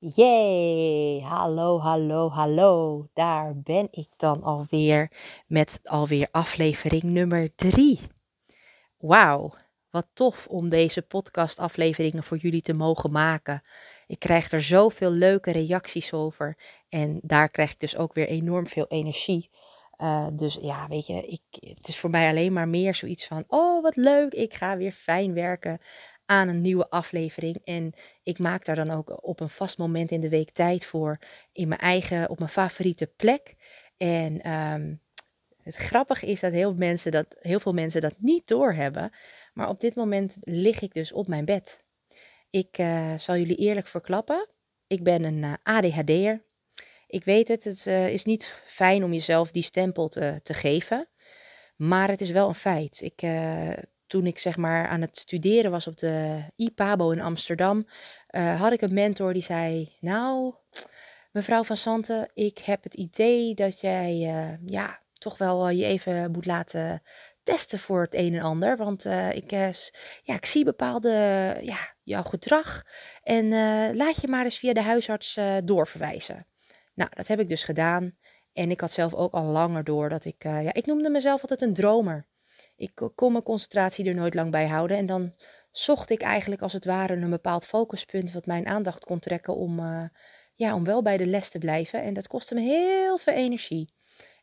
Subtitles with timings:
[0.00, 1.20] Yay!
[1.20, 3.08] Hallo, hallo, hallo.
[3.14, 5.10] Daar ben ik dan alweer
[5.46, 8.00] met alweer aflevering nummer drie.
[8.98, 9.54] Wauw,
[9.90, 13.60] wat tof om deze podcastafleveringen voor jullie te mogen maken.
[14.06, 16.56] Ik krijg er zoveel leuke reacties over
[16.88, 19.50] en daar krijg ik dus ook weer enorm veel energie.
[19.96, 23.44] Uh, dus ja, weet je, ik, het is voor mij alleen maar meer zoiets van:
[23.48, 25.80] oh wat leuk, ik ga weer fijn werken
[26.28, 27.60] aan een nieuwe aflevering.
[27.64, 27.92] En
[28.22, 31.18] ik maak daar dan ook op een vast moment in de week tijd voor.
[31.52, 33.54] In mijn eigen, op mijn favoriete plek.
[33.96, 35.00] En um,
[35.62, 39.10] het grappige is dat heel, mensen dat heel veel mensen dat niet doorhebben.
[39.52, 41.84] Maar op dit moment lig ik dus op mijn bed.
[42.50, 44.48] Ik uh, zal jullie eerlijk verklappen.
[44.86, 46.44] Ik ben een uh, ADHD'er.
[47.06, 51.08] Ik weet het, het uh, is niet fijn om jezelf die stempel te, te geven.
[51.76, 53.00] Maar het is wel een feit.
[53.00, 53.22] Ik,
[54.08, 57.86] toen ik zeg maar aan het studeren was op de IPABO in Amsterdam,
[58.30, 60.54] uh, had ik een mentor die zei: Nou,
[61.32, 66.30] mevrouw van Santen, ik heb het idee dat jij uh, ja, toch wel je even
[66.30, 67.02] moet laten
[67.42, 68.76] testen voor het een en ander.
[68.76, 69.50] Want uh, ik,
[70.22, 71.10] ja, ik zie bepaalde
[71.60, 72.82] ja, jouw gedrag.
[73.22, 73.48] En
[73.96, 76.46] laat je maar eens via de huisarts doorverwijzen.
[76.94, 78.16] Nou, dat heb ik dus gedaan.
[78.52, 81.62] En ik had zelf ook al langer door dat ik, ja, ik noemde mezelf altijd
[81.62, 82.26] een dromer.
[82.78, 84.96] Ik kon mijn concentratie er nooit lang bij houden.
[84.96, 85.34] En dan
[85.70, 89.78] zocht ik eigenlijk als het ware een bepaald focuspunt wat mijn aandacht kon trekken om,
[89.78, 90.04] uh,
[90.54, 92.02] ja, om wel bij de les te blijven.
[92.02, 93.92] En dat kostte me heel veel energie.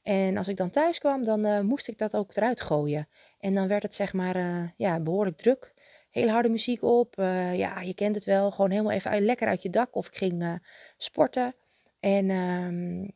[0.03, 3.07] En als ik dan thuis kwam, dan uh, moest ik dat ook eruit gooien.
[3.39, 5.73] En dan werd het zeg maar ja, behoorlijk druk.
[6.09, 7.13] Heel harde muziek op.
[7.53, 8.51] ja, je kent het wel.
[8.51, 9.95] Gewoon helemaal even lekker uit je dak.
[9.95, 10.61] Of ik ging
[10.97, 11.55] sporten.
[11.99, 13.11] En um,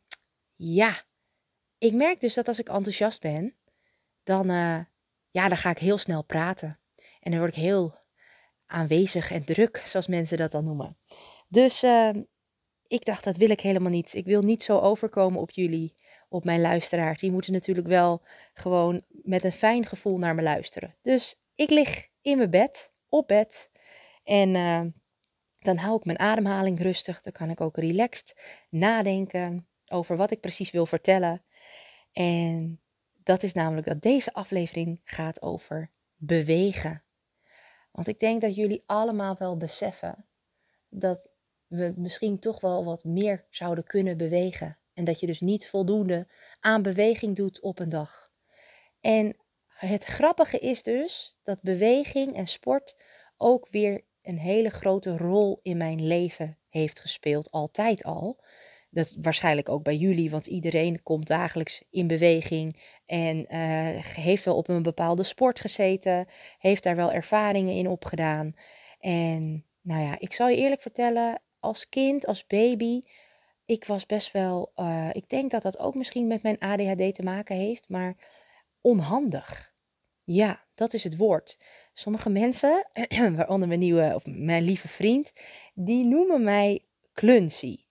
[0.56, 1.02] ja,
[1.78, 3.56] ik merk dus dat als ik enthousiast ben,
[4.22, 4.50] dan
[5.30, 6.80] ja, dan ga ik heel snel praten.
[7.20, 7.98] En dan word ik heel
[8.66, 10.96] aanwezig en druk, zoals mensen dat dan noemen.
[11.48, 12.10] Dus uh,
[12.86, 14.14] ik dacht, dat wil ik helemaal niet.
[14.14, 15.94] Ik wil niet zo overkomen op jullie,
[16.28, 17.20] op mijn luisteraars.
[17.20, 18.22] Die moeten natuurlijk wel
[18.54, 20.96] gewoon met een fijn gevoel naar me luisteren.
[21.02, 23.70] Dus ik lig in mijn bed, op bed.
[24.24, 24.82] En uh,
[25.58, 27.20] dan hou ik mijn ademhaling rustig.
[27.20, 28.40] Dan kan ik ook relaxed
[28.70, 31.44] nadenken over wat ik precies wil vertellen.
[32.12, 32.80] En
[33.22, 37.02] dat is namelijk dat deze aflevering gaat over bewegen.
[37.90, 40.26] Want ik denk dat jullie allemaal wel beseffen
[40.88, 41.28] dat
[41.66, 44.78] we misschien toch wel wat meer zouden kunnen bewegen.
[44.94, 46.28] En dat je dus niet voldoende
[46.60, 48.30] aan beweging doet op een dag.
[49.00, 52.96] En het grappige is dus dat beweging en sport
[53.36, 58.44] ook weer een hele grote rol in mijn leven heeft gespeeld, altijd al.
[58.90, 64.56] Dat waarschijnlijk ook bij jullie, want iedereen komt dagelijks in beweging en uh, heeft wel
[64.56, 66.26] op een bepaalde sport gezeten,
[66.58, 68.54] heeft daar wel ervaringen in opgedaan.
[69.00, 73.02] En nou ja, ik zal je eerlijk vertellen, als kind, als baby,
[73.64, 77.22] ik was best wel, uh, ik denk dat dat ook misschien met mijn ADHD te
[77.22, 78.16] maken heeft, maar
[78.80, 79.72] onhandig.
[80.24, 81.58] Ja, dat is het woord.
[81.92, 82.88] Sommige mensen,
[83.36, 85.32] waaronder mijn nieuwe of mijn lieve vriend,
[85.74, 87.88] die noemen mij klunsie.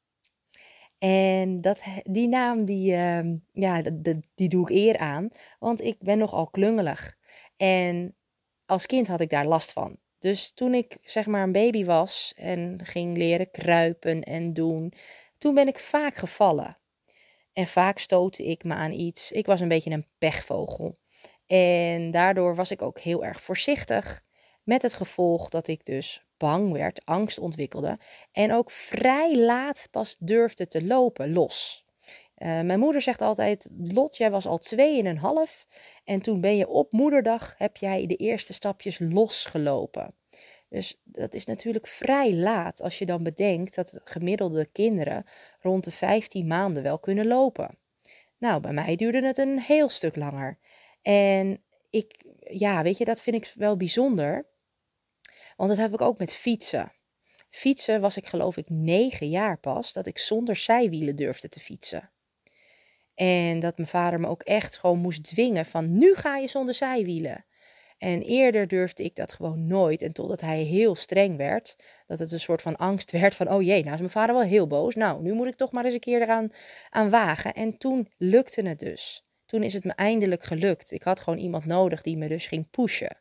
[0.99, 3.81] En dat, die naam, die, uh, ja,
[4.35, 5.29] die doe ik eer aan,
[5.59, 7.17] want ik ben nogal klungelig.
[7.57, 8.15] En
[8.65, 9.97] als kind had ik daar last van.
[10.19, 14.93] Dus toen ik zeg maar een baby was en ging leren kruipen en doen,
[15.37, 16.77] toen ben ik vaak gevallen.
[17.53, 19.31] En vaak stootte ik me aan iets.
[19.31, 20.99] Ik was een beetje een pechvogel.
[21.47, 24.21] En daardoor was ik ook heel erg voorzichtig.
[24.63, 27.97] Met het gevolg dat ik dus bang werd, angst ontwikkelde
[28.31, 31.85] en ook vrij laat pas durfde te lopen los.
[32.37, 35.67] Uh, mijn moeder zegt altijd: Lot, jij was al twee en een half
[36.03, 40.13] en toen ben je op moederdag heb jij de eerste stapjes losgelopen.
[40.69, 45.25] Dus dat is natuurlijk vrij laat als je dan bedenkt dat gemiddelde kinderen
[45.59, 47.77] rond de 15 maanden wel kunnen lopen.
[48.37, 50.57] Nou, bij mij duurde het een heel stuk langer.
[51.01, 54.47] En ik, ja, weet je, dat vind ik wel bijzonder.
[55.59, 56.91] Want dat heb ik ook met fietsen.
[57.49, 62.09] Fietsen was ik geloof ik negen jaar pas dat ik zonder zijwielen durfde te fietsen.
[63.15, 66.73] En dat mijn vader me ook echt gewoon moest dwingen van nu ga je zonder
[66.73, 67.45] zijwielen.
[67.97, 70.01] En eerder durfde ik dat gewoon nooit.
[70.01, 71.75] En totdat hij heel streng werd,
[72.07, 74.43] dat het een soort van angst werd van, oh jee, nou is mijn vader wel
[74.43, 74.95] heel boos.
[74.95, 76.51] Nou, nu moet ik toch maar eens een keer eraan
[76.89, 77.53] aan wagen.
[77.53, 79.25] En toen lukte het dus.
[79.45, 80.91] Toen is het me eindelijk gelukt.
[80.91, 83.17] Ik had gewoon iemand nodig die me dus ging pushen.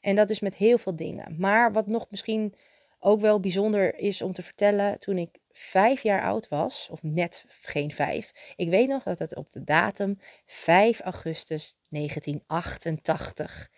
[0.00, 1.34] En dat is met heel veel dingen.
[1.38, 2.54] Maar wat nog misschien
[2.98, 7.44] ook wel bijzonder is om te vertellen, toen ik vijf jaar oud was, of net
[7.48, 13.70] geen vijf, ik weet nog dat het op de datum 5 augustus 1988.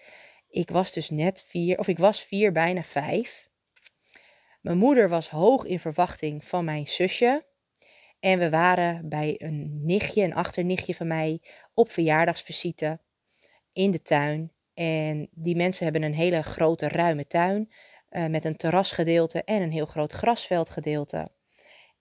[0.49, 3.51] Ik was dus net vier, of ik was vier, bijna vijf.
[4.61, 7.45] Mijn moeder was hoog in verwachting van mijn zusje.
[8.21, 11.41] En we waren bij een nichtje, een achternichtje van mij,
[11.75, 13.01] op verjaardagsvisite
[13.73, 14.53] in de tuin.
[14.83, 17.73] En die mensen hebben een hele grote, ruime tuin.
[18.11, 21.29] Uh, met een terrasgedeelte en een heel groot grasveldgedeelte.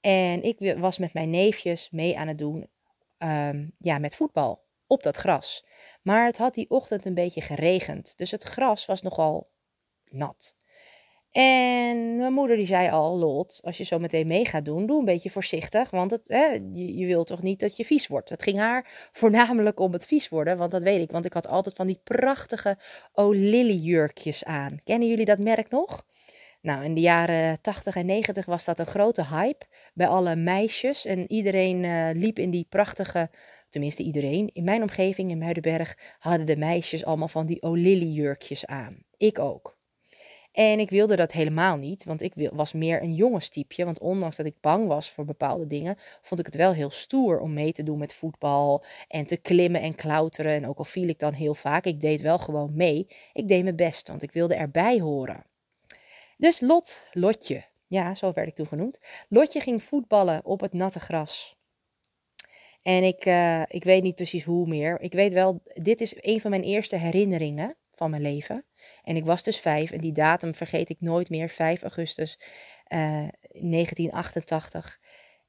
[0.02, 2.70] En ik was met mijn neefjes mee aan het doen
[3.18, 5.66] um, ja, met voetbal op dat gras.
[6.02, 8.18] Maar het had die ochtend een beetje geregend.
[8.18, 9.52] Dus het gras was nogal
[10.06, 10.56] nat.
[11.32, 15.00] En mijn moeder die zei al, Lot, als je zo meteen mee gaat doen, doe
[15.00, 15.90] een beetje voorzichtig.
[15.90, 16.28] Want het,
[16.74, 18.30] je, je wilt toch niet dat je vies wordt.
[18.30, 21.12] Het ging haar voornamelijk om het vies worden, want dat weet ik.
[21.12, 22.78] Want ik had altijd van die prachtige
[23.14, 24.80] O'Lilly jurkjes aan.
[24.84, 26.06] Kennen jullie dat merk nog?
[26.62, 31.06] Nou, in de jaren 80 en 90 was dat een grote hype bij alle meisjes.
[31.06, 33.30] En iedereen uh, liep in die prachtige,
[33.70, 38.66] tenminste iedereen, in mijn omgeving in Muidenberg hadden de meisjes allemaal van die O'Lilly jurkjes
[38.66, 39.04] aan.
[39.18, 39.80] Ik ook.
[40.52, 43.86] En ik wilde dat helemaal niet, want ik was meer een jongenstypje.
[43.86, 47.40] Want ondanks dat ik bang was voor bepaalde dingen, vond ik het wel heel stoer
[47.40, 50.52] om mee te doen met voetbal en te klimmen en klauteren.
[50.52, 53.08] En ook al viel ik dan heel vaak, ik deed wel gewoon mee.
[53.34, 55.46] Ik deed mijn best, want ik wilde erbij horen.
[56.38, 59.00] Dus Lot, Lotje, ja, zo werd ik toen genoemd.
[59.30, 61.56] Lotje ging voetballen op het natte gras.
[62.82, 65.00] En ik, uh, ik weet niet precies hoe meer.
[65.02, 67.76] Ik weet wel, dit is een van mijn eerste herinneringen
[68.10, 68.66] mijn leven.
[69.04, 72.40] En ik was dus vijf en die datum vergeet ik nooit meer, 5 augustus
[72.88, 75.00] uh, eh, 1988.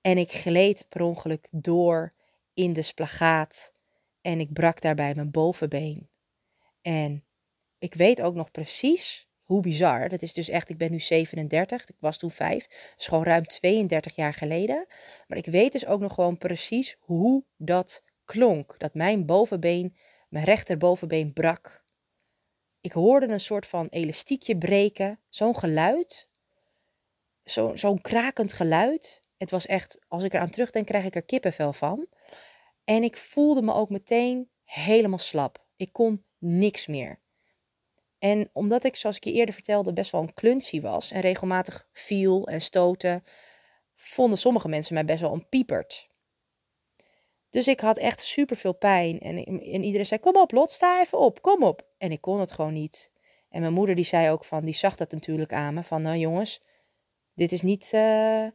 [0.01, 2.15] En ik gleed per ongeluk door
[2.55, 3.73] in de splagaat
[4.21, 6.11] en ik brak daarbij mijn bovenbeen.
[6.83, 7.25] En
[7.79, 10.09] ik weet ook nog precies hoe bizar.
[10.09, 12.67] Dat is dus echt, ik ben nu 37, ik was toen 5.
[12.69, 14.87] Dat is gewoon ruim 32 jaar geleden.
[15.27, 18.75] Maar ik weet dus ook nog gewoon precies hoe dat klonk.
[18.79, 19.97] Dat mijn bovenbeen,
[20.29, 21.82] mijn rechterbovenbeen brak
[22.83, 25.21] ik hoorde een soort van elastiekje breken.
[25.29, 26.29] Zo'n geluid.
[27.45, 29.23] Zo, zo'n krakend geluid.
[29.37, 32.07] Het was echt, als ik eraan terugdenk, krijg ik er kippenvel van.
[32.85, 35.67] En ik voelde me ook meteen helemaal slap.
[35.77, 37.21] Ik kon niks meer.
[38.19, 41.89] En omdat ik, zoals ik je eerder vertelde, best wel een klunsie was en regelmatig
[41.93, 43.25] viel en stoten,
[43.95, 46.09] vonden sommige mensen mij best wel een piepert.
[47.53, 49.21] Dus ik had echt super veel pijn.
[49.21, 51.87] En, en iedereen zei: Kom op, Lot, sta even op, kom op.
[51.99, 53.13] En ik kon het gewoon niet.
[53.49, 55.83] En mijn moeder die zei ook van, die zag dat natuurlijk aan me.
[55.83, 56.63] Van nou jongens,
[57.35, 58.47] dit is niet, uh,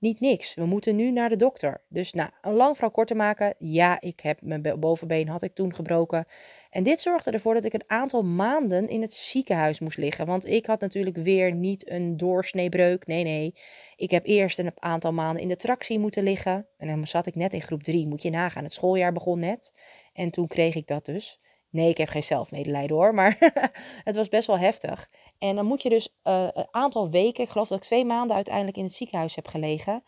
[0.00, 0.54] niet niks.
[0.54, 1.82] We moeten nu naar de dokter.
[1.88, 3.54] Dus nou, een lang verhaal kort te maken.
[3.58, 6.24] Ja, ik heb mijn bovenbeen had ik toen gebroken.
[6.70, 10.26] En dit zorgde ervoor dat ik een aantal maanden in het ziekenhuis moest liggen.
[10.26, 13.06] Want ik had natuurlijk weer niet een doorsneebreuk.
[13.06, 13.54] Nee, nee.
[13.96, 16.66] Ik heb eerst een aantal maanden in de tractie moeten liggen.
[16.76, 18.06] En dan zat ik net in groep 3.
[18.06, 18.64] Moet je nagaan.
[18.64, 19.72] Het schooljaar begon net.
[20.12, 21.40] En toen kreeg ik dat dus.
[21.70, 23.36] Nee, ik heb geen zelfmedelijden hoor, maar
[24.04, 25.08] het was best wel heftig.
[25.40, 28.36] En dan moet je dus uh, een aantal weken, ik geloof dat ik twee maanden
[28.36, 30.04] uiteindelijk in het ziekenhuis heb gelegen.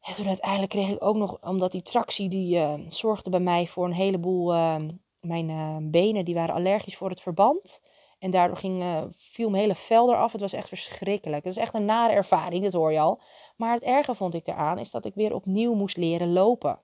[0.00, 3.66] En toen uiteindelijk kreeg ik ook nog, omdat die tractie die uh, zorgde bij mij
[3.66, 4.76] voor een heleboel, uh,
[5.20, 7.82] mijn benen die waren allergisch voor het verband.
[8.18, 8.84] En daardoor ging,
[9.16, 10.32] viel mijn hele vel eraf.
[10.32, 11.44] Het was echt verschrikkelijk.
[11.44, 13.20] Het is echt een nare ervaring, dat hoor je al.
[13.56, 16.82] Maar het erge vond ik eraan, is dat ik weer opnieuw moest leren lopen.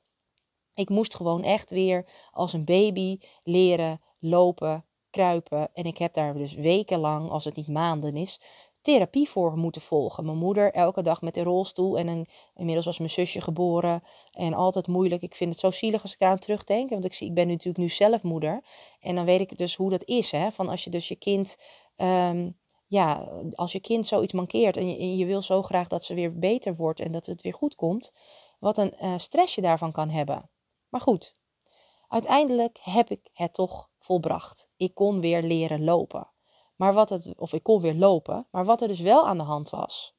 [0.74, 5.68] Ik moest gewoon echt weer als een baby leren lopen, kruipen.
[5.74, 8.40] En ik heb daar dus wekenlang, als het niet maanden is,
[8.82, 10.24] therapie voor moeten volgen.
[10.24, 14.02] Mijn moeder elke dag met de rolstoel en een, inmiddels was mijn zusje geboren
[14.32, 15.22] en altijd moeilijk.
[15.22, 17.78] Ik vind het zo zielig als ik eraan terugdenk, want ik, zie, ik ben natuurlijk
[17.78, 18.64] nu zelf moeder
[19.00, 20.30] en dan weet ik dus hoe dat is.
[20.30, 20.50] Hè?
[20.50, 21.56] Van als je dus je kind,
[21.96, 26.14] um, ja, als je kind zoiets mankeert en je, je, wil zo graag dat ze
[26.14, 28.12] weer beter wordt en dat het weer goed komt,
[28.58, 30.50] wat een uh, stress je daarvan kan hebben.
[30.88, 31.34] Maar goed,
[32.10, 34.68] uiteindelijk heb ik het toch volbracht.
[34.76, 36.30] Ik kon weer leren lopen.
[36.76, 39.44] Maar wat het, of ik kon weer lopen, maar wat er dus wel aan de
[39.44, 40.14] hand was,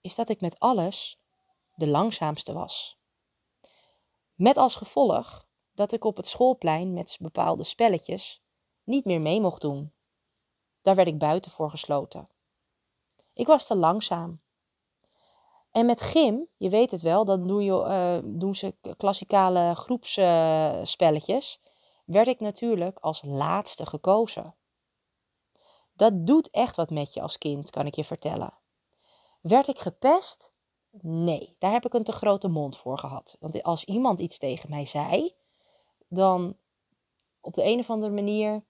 [0.00, 1.20] is dat ik met alles
[1.74, 2.98] de langzaamste was.
[4.34, 8.42] Met als gevolg dat ik op het schoolplein met bepaalde spelletjes
[8.82, 9.92] niet meer mee mocht doen.
[10.82, 12.28] Daar werd ik buiten voor gesloten.
[13.32, 14.38] Ik was te langzaam.
[15.74, 21.60] En met gym, je weet het wel, dan doe je, uh, doen ze klassikale groepsspelletjes.
[21.62, 21.70] Uh,
[22.04, 24.54] werd ik natuurlijk als laatste gekozen.
[25.92, 28.54] Dat doet echt wat met je als kind, kan ik je vertellen.
[29.40, 30.52] Werd ik gepest?
[31.00, 33.36] Nee, daar heb ik een te grote mond voor gehad.
[33.40, 35.34] Want als iemand iets tegen mij zei,
[36.08, 36.56] dan
[37.40, 38.64] op de een of andere manier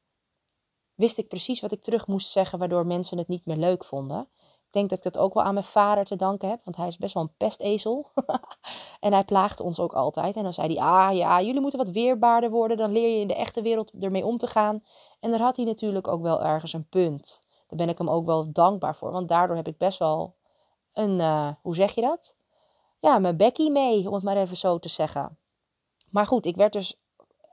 [0.94, 4.28] wist ik precies wat ik terug moest zeggen, waardoor mensen het niet meer leuk vonden
[4.75, 6.97] denk dat ik dat ook wel aan mijn vader te danken heb, want hij is
[6.97, 8.11] best wel een pestezel.
[9.00, 10.37] en hij plaagde ons ook altijd.
[10.37, 13.28] En dan zei hij, ah ja, jullie moeten wat weerbaarder worden, dan leer je in
[13.28, 14.85] de echte wereld ermee om te gaan.
[15.21, 17.43] En daar had hij natuurlijk ook wel ergens een punt.
[17.66, 19.12] Daar ben ik hem ook wel dankbaar voor.
[19.12, 20.35] Want daardoor heb ik best wel
[20.93, 22.37] een, uh, hoe zeg je dat?
[23.00, 25.38] Ja, mijn bekkie mee, om het maar even zo te zeggen.
[26.11, 27.00] Maar goed, ik werd dus,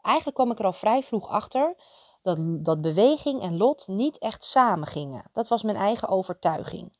[0.01, 1.75] eigenlijk kwam ik er al vrij vroeg achter
[2.21, 5.29] dat, dat beweging en lot niet echt samen gingen.
[5.31, 6.97] Dat was mijn eigen overtuiging.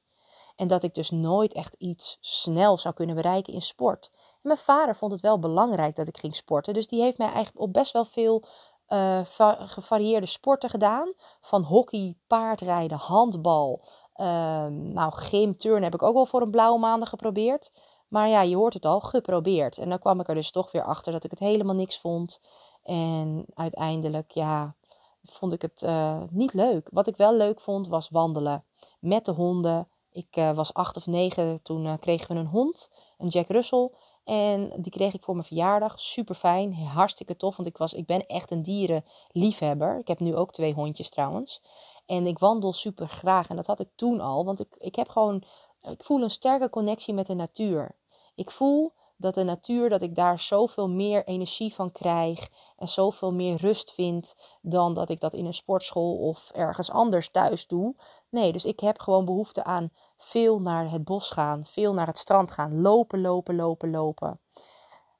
[0.61, 4.09] En dat ik dus nooit echt iets snel zou kunnen bereiken in sport.
[4.13, 6.73] En mijn vader vond het wel belangrijk dat ik ging sporten.
[6.73, 8.43] Dus die heeft mij eigenlijk op best wel veel
[8.87, 9.19] uh,
[9.65, 11.13] gevarieerde sporten gedaan.
[11.41, 13.83] Van hockey, paardrijden, handbal.
[14.15, 14.25] Uh,
[14.65, 17.71] nou, gym, turn heb ik ook wel voor een blauwe maanden geprobeerd.
[18.07, 19.77] Maar ja, je hoort het al, geprobeerd.
[19.77, 22.41] En dan kwam ik er dus toch weer achter dat ik het helemaal niks vond.
[22.83, 24.75] En uiteindelijk, ja,
[25.23, 26.89] vond ik het uh, niet leuk.
[26.91, 28.63] Wat ik wel leuk vond, was wandelen
[28.99, 29.87] met de honden.
[30.11, 33.91] Ik uh, was acht of negen, toen uh, kregen we een hond, een Jack Russell.
[34.23, 35.99] En die kreeg ik voor mijn verjaardag.
[35.99, 39.99] Super fijn, hartstikke tof, want ik, was, ik ben echt een dierenliefhebber.
[39.99, 41.61] Ik heb nu ook twee hondjes trouwens.
[42.05, 45.09] En ik wandel super graag en dat had ik toen al, want ik, ik heb
[45.09, 45.43] gewoon,
[45.81, 47.95] ik voel een sterke connectie met de natuur.
[48.35, 53.33] Ik voel dat de natuur, dat ik daar zoveel meer energie van krijg en zoveel
[53.33, 57.95] meer rust vind dan dat ik dat in een sportschool of ergens anders thuis doe.
[58.29, 62.17] Nee, dus ik heb gewoon behoefte aan veel naar het bos gaan, veel naar het
[62.17, 64.41] strand gaan, lopen, lopen, lopen, lopen.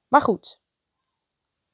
[0.08, 0.62] Maar goed,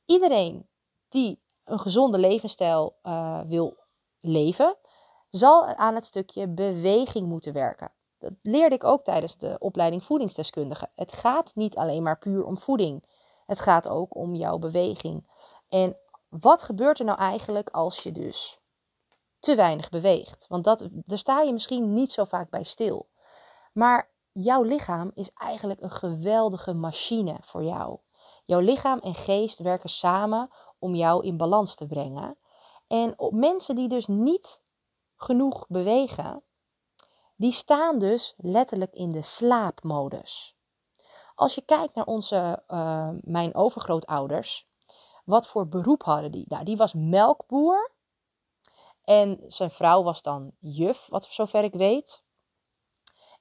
[0.05, 0.69] iedereen
[1.09, 3.77] die een gezonde levensstijl uh, wil
[4.19, 4.77] leven,
[5.29, 7.96] zal aan het stukje beweging moeten werken.
[8.17, 10.89] Dat leerde ik ook tijdens de opleiding voedingsdeskundige.
[10.95, 13.03] Het gaat niet alleen maar puur om voeding.
[13.45, 15.29] Het gaat ook om jouw beweging.
[15.69, 15.97] En
[16.29, 18.59] wat gebeurt er nou eigenlijk als je dus
[19.39, 20.45] te weinig beweegt?
[20.47, 23.09] Want dat, daar sta je misschien niet zo vaak bij stil.
[23.73, 27.99] Maar jouw lichaam is eigenlijk een geweldige machine voor jou.
[28.45, 32.37] Jouw lichaam en geest werken samen om jou in balans te brengen.
[32.87, 34.63] En op mensen die dus niet
[35.15, 36.43] genoeg bewegen,
[37.37, 40.55] die staan dus letterlijk in de slaapmodus.
[41.35, 44.67] Als je kijkt naar onze, uh, mijn overgrootouders,
[45.25, 46.45] wat voor beroep hadden die?
[46.47, 47.91] Nou, die was melkboer.
[49.03, 52.23] En zijn vrouw was dan juf, wat zover ik weet.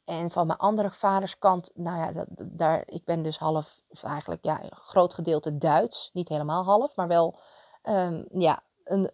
[0.04, 4.44] En van mijn andere vaders kant, nou ja, daar, ik ben dus half, of eigenlijk
[4.44, 6.10] ja, een groot gedeelte Duits.
[6.12, 7.38] Niet helemaal half, maar wel,
[7.82, 9.10] um, ja, een,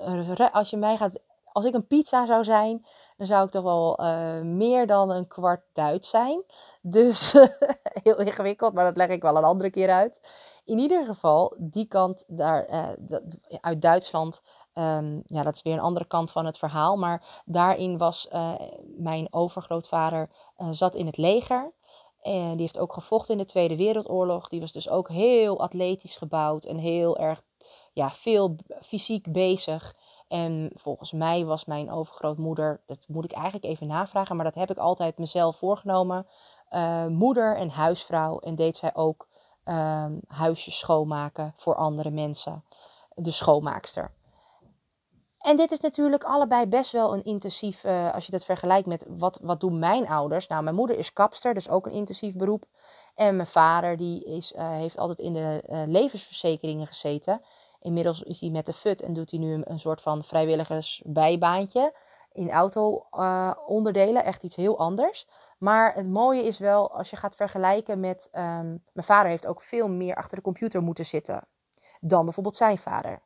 [0.53, 1.21] als je mij gaat
[1.53, 2.87] als ik een pizza zou zijn,
[3.23, 6.45] dan zou ik toch wel uh, meer dan een kwart Duits zijn.
[6.81, 7.33] Dus
[8.02, 10.21] heel ingewikkeld, maar dat leg ik wel een andere keer uit.
[10.64, 12.88] In ieder geval, die kant daar uh,
[13.61, 14.43] uit Duitsland,
[14.75, 16.97] um, ja, dat is weer een andere kant van het verhaal.
[16.97, 18.52] Maar daarin was uh,
[18.97, 20.31] mijn overgrootvader
[20.71, 21.73] zat in het leger.
[22.21, 24.49] En die heeft ook gevochten in de Tweede Wereldoorlog.
[24.49, 27.43] Die was dus ook heel atletisch gebouwd en heel erg
[27.93, 29.95] ja, veel fysiek bezig.
[30.33, 34.71] En volgens mij was mijn overgrootmoeder, dat moet ik eigenlijk even navragen, maar dat heb
[34.71, 36.27] ik altijd mezelf voorgenomen.
[36.71, 38.39] Uh, moeder en huisvrouw.
[38.39, 39.29] En deed zij ook
[39.65, 42.65] uh, huisjes schoonmaken voor andere mensen.
[43.15, 44.15] De schoonmaakster.
[45.39, 49.05] En dit is natuurlijk allebei best wel een intensief, uh, als je dat vergelijkt met
[49.09, 50.47] wat, wat doen mijn ouders.
[50.47, 52.65] Nou, mijn moeder is kapster, dus ook een intensief beroep.
[53.15, 57.41] En mijn vader die is, uh, heeft altijd in de levensverzekeringen gezeten.
[57.83, 61.97] Inmiddels is hij met de FUT en doet hij nu een, soort van vrijwilligersbijbaantje
[62.33, 64.25] in auto-onderdelen.
[64.25, 65.29] echt iets heel anders.
[65.59, 68.29] Maar het mooie is wel, als je gaat vergelijken met...
[68.33, 71.47] Um, mijn vader heeft ook veel meer achter de computer moeten zitten
[72.01, 73.23] dan bijvoorbeeld zijn vader.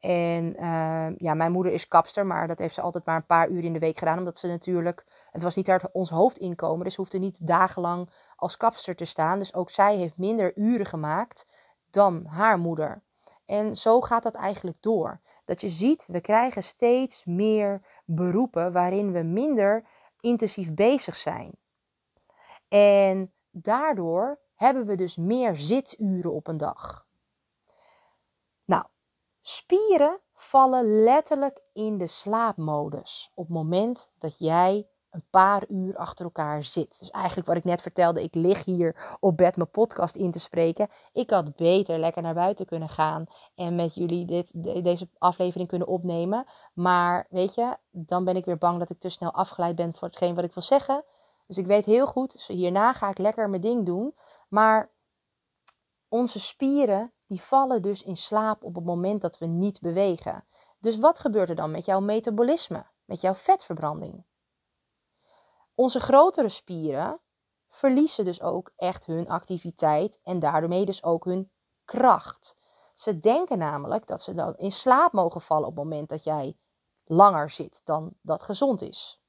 [0.00, 3.48] En uh, ja, mijn moeder is kapster, maar dat heeft ze altijd maar een paar
[3.48, 4.18] uur in de week gedaan.
[4.18, 8.96] Omdat ze natuurlijk, het was niet uit ons hoofdinkomen, dus hoefde niet dagenlang als kapster
[8.96, 9.38] te staan.
[9.38, 11.46] Dus ook zij heeft minder uren gemaakt
[11.90, 13.02] dan haar moeder.
[13.46, 15.20] En zo gaat dat eigenlijk door.
[15.44, 19.86] Dat je ziet, we krijgen steeds meer beroepen waarin we minder
[20.20, 21.52] intensief bezig zijn.
[22.68, 27.06] En daardoor hebben we dus meer zituren op een dag.
[28.64, 28.84] Nou,
[29.40, 36.24] spieren vallen letterlijk in de slaapmodus op het moment dat jij een paar uur achter
[36.24, 36.98] elkaar zit.
[36.98, 40.38] Dus eigenlijk wat ik net vertelde, ik lig hier op bed mijn podcast in te
[40.38, 40.88] spreken.
[41.12, 44.52] Ik had beter lekker naar buiten kunnen gaan en met jullie dit,
[44.84, 46.44] deze aflevering kunnen opnemen.
[46.72, 50.08] Maar weet je, dan ben ik weer bang dat ik te snel afgeleid ben voor
[50.08, 51.04] hetgeen wat ik wil zeggen.
[51.46, 54.14] Dus ik weet heel goed, hierna ga ik lekker mijn ding doen.
[54.48, 54.90] Maar
[56.08, 60.44] onze spieren, die vallen dus in slaap op het moment dat we niet bewegen.
[60.78, 64.24] Dus wat gebeurt er dan met jouw metabolisme, met jouw vetverbranding?
[65.74, 67.20] Onze grotere spieren
[67.68, 71.50] verliezen dus ook echt hun activiteit en daarmee dus ook hun
[71.84, 72.56] kracht.
[72.94, 76.56] Ze denken namelijk dat ze dan in slaap mogen vallen op het moment dat jij
[77.04, 79.22] langer zit dan dat gezond is.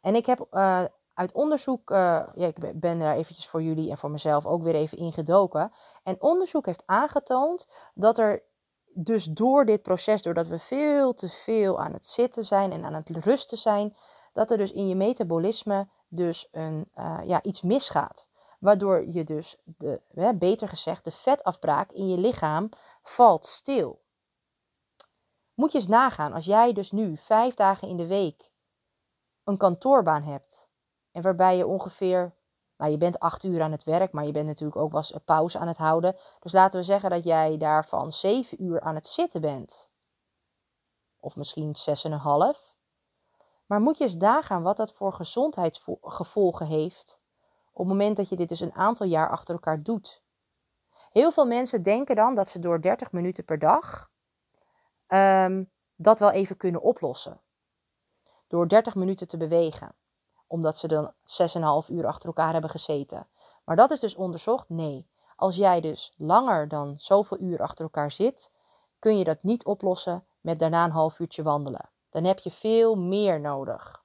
[0.00, 0.84] En ik heb uh,
[1.14, 1.96] uit onderzoek, uh,
[2.34, 5.72] ja, ik ben daar eventjes voor jullie en voor mezelf ook weer even ingedoken.
[6.02, 8.42] En onderzoek heeft aangetoond dat er
[8.84, 12.94] dus door dit proces, doordat we veel te veel aan het zitten zijn en aan
[12.94, 13.96] het rusten zijn,
[14.38, 18.28] dat er dus in je metabolisme dus een, uh, ja, iets misgaat.
[18.58, 22.68] Waardoor je dus, de, hè, beter gezegd, de vetafbraak in je lichaam
[23.02, 24.02] valt stil.
[25.54, 28.52] Moet je eens nagaan, als jij dus nu vijf dagen in de week
[29.44, 30.70] een kantoorbaan hebt.
[31.12, 32.34] En waarbij je ongeveer,
[32.76, 35.24] nou je bent acht uur aan het werk, maar je bent natuurlijk ook wel een
[35.24, 36.16] pauze aan het houden.
[36.40, 39.90] Dus laten we zeggen dat jij daarvan zeven uur aan het zitten bent.
[41.20, 42.76] Of misschien zes en een half.
[43.68, 47.20] Maar moet je eens nagaan wat dat voor gezondheidsgevolgen heeft
[47.78, 50.22] op het moment dat je dit dus een aantal jaar achter elkaar doet.
[51.12, 54.10] Heel veel mensen denken dan dat ze door 30 minuten per dag
[55.08, 57.40] um, dat wel even kunnen oplossen.
[58.46, 59.94] Door 30 minuten te bewegen.
[60.46, 61.12] Omdat ze dan
[61.84, 63.28] 6,5 uur achter elkaar hebben gezeten.
[63.64, 64.68] Maar dat is dus onderzocht?
[64.68, 65.08] Nee.
[65.36, 68.52] Als jij dus langer dan zoveel uur achter elkaar zit,
[68.98, 71.90] kun je dat niet oplossen met daarna een half uurtje wandelen.
[72.10, 74.04] Dan heb je veel meer nodig.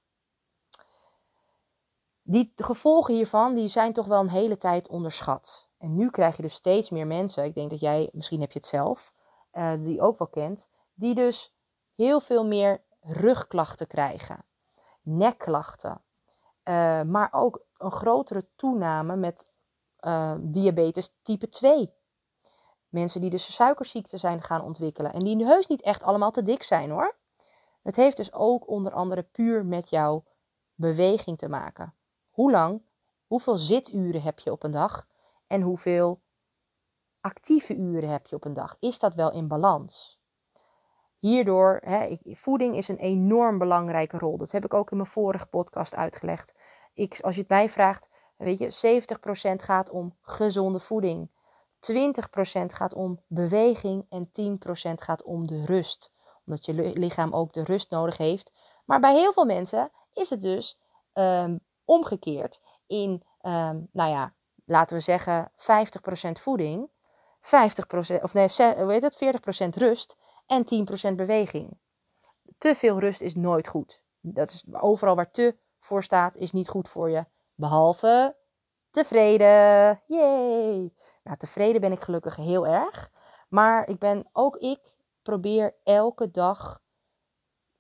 [2.22, 5.70] Die gevolgen hiervan die zijn toch wel een hele tijd onderschat.
[5.78, 8.60] En nu krijg je dus steeds meer mensen, ik denk dat jij, misschien heb je
[8.60, 9.14] het zelf,
[9.54, 11.56] uh, die ook wel kent, die dus
[11.96, 14.46] heel veel meer rugklachten krijgen,
[15.02, 16.02] nekklachten,
[16.64, 19.52] uh, maar ook een grotere toename met
[20.00, 21.94] uh, diabetes type 2.
[22.90, 26.64] Mensen die dus suikerziekte zijn gaan ontwikkelen en die heus niet echt allemaal te dik
[26.64, 27.18] zijn hoor.
[27.84, 30.24] Het heeft dus ook onder andere puur met jouw
[30.76, 31.94] beweging te maken.
[32.30, 32.82] Hoe lang,
[33.28, 35.08] hoeveel zituren heb je op een dag
[35.48, 36.22] en hoeveel
[37.22, 38.78] actieve uren heb je op een dag?
[38.80, 40.22] Is dat wel in balans?
[41.18, 44.38] Hierdoor, hè, voeding is een enorm belangrijke rol.
[44.38, 46.54] Dat heb ik ook in mijn vorige podcast uitgelegd.
[46.94, 49.02] Ik, als je het mij vraagt, weet je,
[49.52, 51.32] 70% gaat om gezonde voeding.
[51.94, 54.30] 20% gaat om beweging en
[54.90, 56.13] 10% gaat om de rust.
[56.46, 58.52] Omdat je lichaam ook de rust nodig heeft.
[58.86, 60.80] Maar bij heel veel mensen is het dus
[61.14, 62.62] um, omgekeerd.
[62.88, 64.34] In, um, nou ja,
[64.66, 65.56] laten we zeggen 50%
[66.32, 66.90] voeding,
[67.40, 69.24] 50%, of nee, hoe het,
[69.76, 71.78] 40% rust en 10% beweging.
[72.58, 74.02] Te veel rust is nooit goed.
[74.20, 77.26] Dat is overal waar te voor staat, is niet goed voor je.
[77.56, 78.36] Behalve
[78.90, 80.02] tevreden.
[80.06, 80.94] Yay!
[81.24, 83.12] Nou, tevreden ben ik gelukkig heel erg.
[83.50, 84.93] Maar ik ben ook ik
[85.24, 86.82] probeer elke dag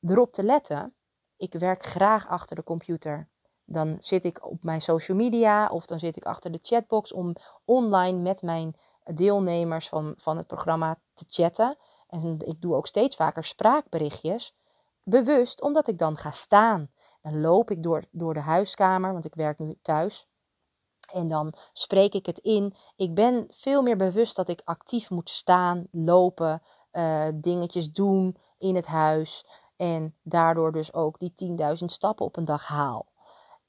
[0.01, 0.95] erop te letten.
[1.37, 3.29] Ik werk graag achter de computer.
[3.65, 7.35] Dan zit ik op mijn social media of dan zit ik achter de chatbox om
[7.65, 11.77] online met mijn deelnemers van, van het programma te chatten.
[12.07, 14.55] En ik doe ook steeds vaker spraakberichtjes.
[15.03, 16.91] Bewust, omdat ik dan ga staan.
[17.21, 20.27] Dan loop ik door, door de huiskamer, want ik werk nu thuis.
[21.11, 22.75] En dan spreek ik het in.
[22.95, 26.61] Ik ben veel meer bewust dat ik actief moet staan, lopen,
[26.93, 29.45] uh, dingetjes doen in het huis.
[29.75, 31.33] En daardoor dus ook die
[31.79, 33.11] 10.000 stappen op een dag haal.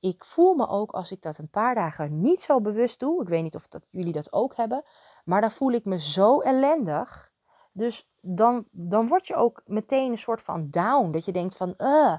[0.00, 3.22] Ik voel me ook als ik dat een paar dagen niet zo bewust doe.
[3.22, 4.84] Ik weet niet of dat, jullie dat ook hebben.
[5.24, 7.32] Maar dan voel ik me zo ellendig.
[7.72, 11.10] Dus dan, dan word je ook meteen een soort van down.
[11.10, 12.16] Dat je denkt van, uh,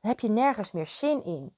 [0.00, 1.56] heb je nergens meer zin in.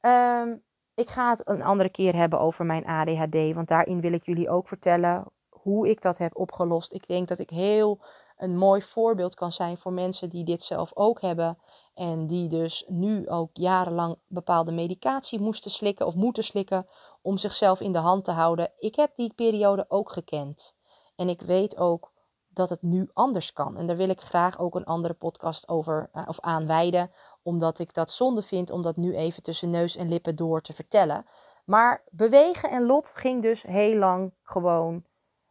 [0.00, 0.62] Um,
[0.94, 3.54] ik ga het een andere keer hebben over mijn ADHD.
[3.54, 5.26] Want daarin wil ik jullie ook vertellen
[5.68, 6.92] hoe ik dat heb opgelost.
[6.92, 8.00] Ik denk dat ik heel
[8.36, 11.58] een mooi voorbeeld kan zijn voor mensen die dit zelf ook hebben.
[11.94, 16.86] En die dus nu ook jarenlang bepaalde medicatie moesten slikken of moeten slikken
[17.22, 18.72] om zichzelf in de hand te houden.
[18.78, 20.76] Ik heb die periode ook gekend.
[21.16, 22.12] En ik weet ook
[22.48, 23.76] dat het nu anders kan.
[23.76, 27.10] En daar wil ik graag ook een andere podcast over uh, of aanwijden,
[27.42, 30.72] omdat ik dat zonde vind om dat nu even tussen neus en lippen door te
[30.72, 31.26] vertellen.
[31.64, 35.04] Maar bewegen en lot ging dus heel lang gewoon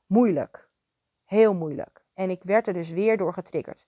[0.07, 0.69] moeilijk.
[1.23, 2.05] Heel moeilijk.
[2.13, 3.87] En ik werd er dus weer door getriggerd.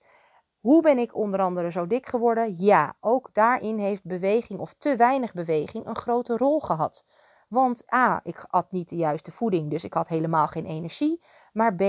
[0.60, 2.54] Hoe ben ik onder andere zo dik geworden?
[2.56, 7.04] Ja, ook daarin heeft beweging of te weinig beweging een grote rol gehad.
[7.48, 11.22] Want A, ik at niet de juiste voeding, dus ik had helemaal geen energie.
[11.52, 11.82] Maar B,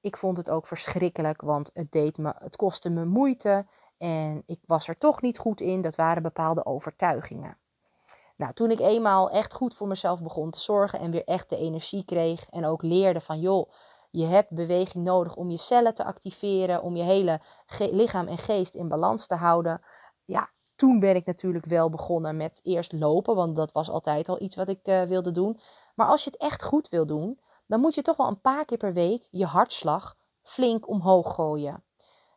[0.00, 3.66] ik vond het ook verschrikkelijk, want het, deed me, het kostte me moeite
[3.98, 5.80] en ik was er toch niet goed in.
[5.80, 7.58] Dat waren bepaalde overtuigingen.
[8.40, 11.56] Nou, toen ik eenmaal echt goed voor mezelf begon te zorgen en weer echt de
[11.56, 13.70] energie kreeg en ook leerde van joh,
[14.10, 17.40] je hebt beweging nodig om je cellen te activeren, om je hele
[17.78, 19.82] lichaam en geest in balans te houden.
[20.24, 24.42] Ja, toen ben ik natuurlijk wel begonnen met eerst lopen, want dat was altijd al
[24.42, 25.60] iets wat ik uh, wilde doen.
[25.94, 28.64] Maar als je het echt goed wil doen, dan moet je toch wel een paar
[28.64, 31.84] keer per week je hartslag flink omhoog gooien.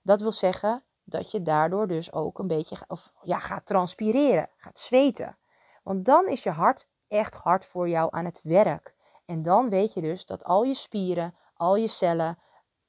[0.01, 4.79] Dat wil zeggen, dat je daardoor dus ook een beetje of, ja, gaat transpireren, gaat
[4.79, 5.37] zweten.
[5.83, 8.95] Want dan is je hart echt hard voor jou aan het werk.
[9.25, 12.39] En dan weet je dus dat al je spieren, al je cellen,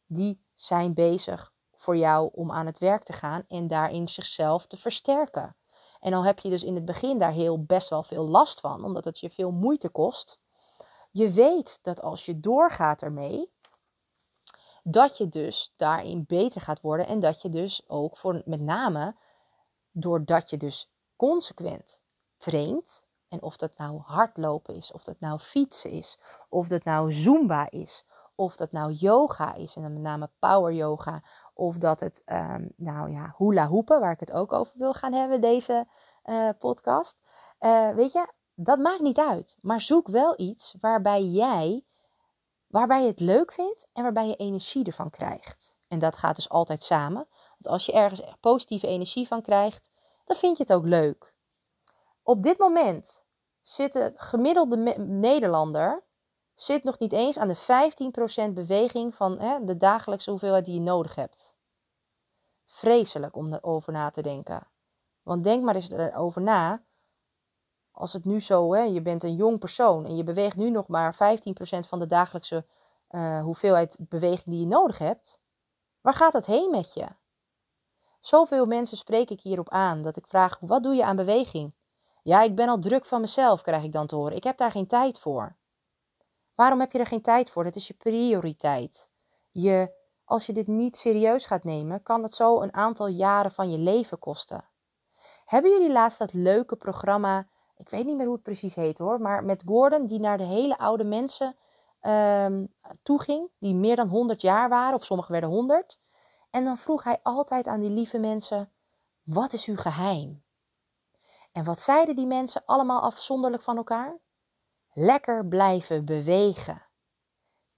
[0.07, 4.77] die zijn bezig voor jou om aan het werk te gaan en daarin zichzelf te
[4.77, 5.57] versterken.
[6.01, 8.85] En al heb je dus in het begin daar heel best wel veel last van,
[8.85, 10.41] omdat het je veel moeite kost.
[11.11, 13.53] Je weet dat als je doorgaat ermee,
[14.83, 19.17] dat je dus daarin beter gaat worden en dat je dus ook voor met name
[19.91, 22.04] doordat je dus consequent
[22.45, 27.13] traint en of dat nou hardlopen is, of dat nou fietsen is, of dat nou
[27.13, 28.05] zumba is,
[28.35, 31.23] of dat nou yoga is en dan met name power yoga,
[31.55, 35.13] of dat het um, nou ja hula hoepen, waar ik het ook over wil gaan
[35.13, 35.87] hebben deze
[36.25, 37.19] uh, podcast.
[37.61, 41.85] Uh, weet je, dat maakt niet uit, maar zoek wel iets waarbij jij
[42.67, 45.79] waarbij je het leuk vindt en waarbij je energie ervan krijgt.
[45.89, 47.27] En dat gaat dus altijd samen.
[47.59, 49.91] Want als je ergens positieve energie van krijgt,
[50.25, 51.34] dan vind je het ook leuk.
[52.27, 53.25] Op dit moment
[53.61, 56.03] zit de gemiddelde Nederlander
[56.55, 57.57] zit nog niet eens aan de
[58.51, 61.57] 15% beweging van hè, de dagelijkse hoeveelheid die je nodig hebt.
[62.67, 64.69] Vreselijk om erover na te denken.
[65.23, 66.85] Want denk maar eens erover na
[67.91, 70.89] als het nu zo, hè, je bent een jong persoon en je beweegt nu nog
[70.89, 71.19] maar 15%
[71.87, 72.67] van de dagelijkse
[73.11, 75.41] uh, hoeveelheid beweging die je nodig hebt,
[76.01, 77.07] waar gaat het heen met je?
[78.21, 81.75] Zoveel mensen spreek ik hierop aan dat ik vraag: wat doe je aan beweging?
[82.25, 84.37] Ja, ik ben al druk van mezelf, krijg ik dan te horen.
[84.37, 85.57] Ik heb daar geen tijd voor.
[86.55, 87.65] Waarom heb je er geen tijd voor?
[87.65, 89.09] Dat is je prioriteit.
[89.51, 89.93] Je,
[90.25, 93.79] als je dit niet serieus gaat nemen, kan het zo een aantal jaren van je
[93.79, 94.65] leven kosten.
[95.45, 99.21] Hebben jullie laatst dat leuke programma ik weet niet meer hoe het precies heet hoor,
[99.21, 101.57] maar met Gordon die naar de hele oude mensen
[102.01, 105.99] um, toeging, die meer dan 100 jaar waren, of sommigen werden 100.
[106.51, 108.73] En dan vroeg hij altijd aan die lieve mensen:
[109.23, 110.44] Wat is uw geheim?
[111.55, 114.19] En wat zeiden die mensen allemaal afzonderlijk van elkaar?
[114.93, 116.87] Lekker blijven bewegen.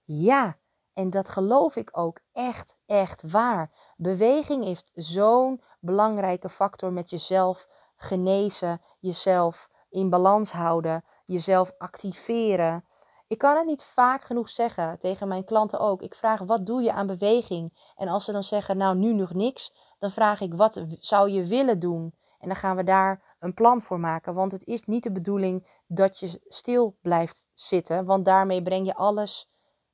[0.03, 0.57] Ja,
[0.93, 3.93] en dat geloof ik ook echt, echt waar.
[3.97, 12.85] Beweging heeft zo'n belangrijke factor met jezelf genezen, jezelf in balans houden, jezelf activeren.
[13.27, 16.01] Ik kan het niet vaak genoeg zeggen tegen mijn klanten ook.
[16.01, 17.91] Ik vraag wat doe je aan beweging?
[17.95, 21.45] En als ze dan zeggen, nou nu nog niks, dan vraag ik wat zou je
[21.45, 22.13] willen doen?
[22.39, 24.33] En dan gaan we daar een plan voor maken.
[24.33, 28.95] Want het is niet de bedoeling dat je stil blijft zitten, want daarmee breng je
[28.95, 29.49] alles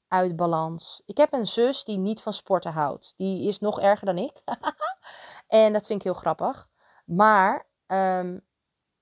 [0.07, 1.01] uit balans.
[1.05, 3.13] Ik heb een zus die niet van sporten houdt.
[3.17, 4.41] Die is nog erger dan ik.
[5.47, 6.69] en dat vind ik heel grappig.
[7.05, 8.45] Maar um,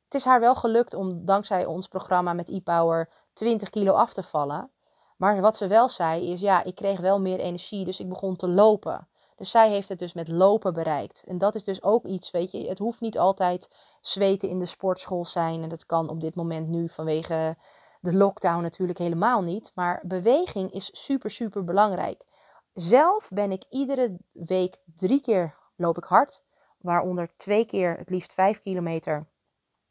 [0.04, 4.24] het is haar wel gelukt om dankzij ons programma met e-power 20 kilo af te
[4.24, 4.72] vallen.
[5.18, 8.36] Maar wat ze wel zei is, ja, ik kreeg wel meer energie, dus ik begon
[8.36, 9.08] te lopen.
[9.42, 11.24] Dus zij heeft het dus met lopen bereikt.
[11.28, 13.70] En dat is dus ook iets, weet je, het hoeft niet altijd
[14.02, 15.64] zweten in de sportschool zijn.
[15.64, 17.58] En dat kan op dit moment nu vanwege
[18.00, 19.72] de lockdown natuurlijk helemaal niet.
[19.76, 22.26] Maar beweging is super, super belangrijk.
[22.74, 26.44] Zelf ben ik iedere week drie keer loop ik hard.
[26.78, 29.28] Waaronder twee keer het liefst vijf kilometer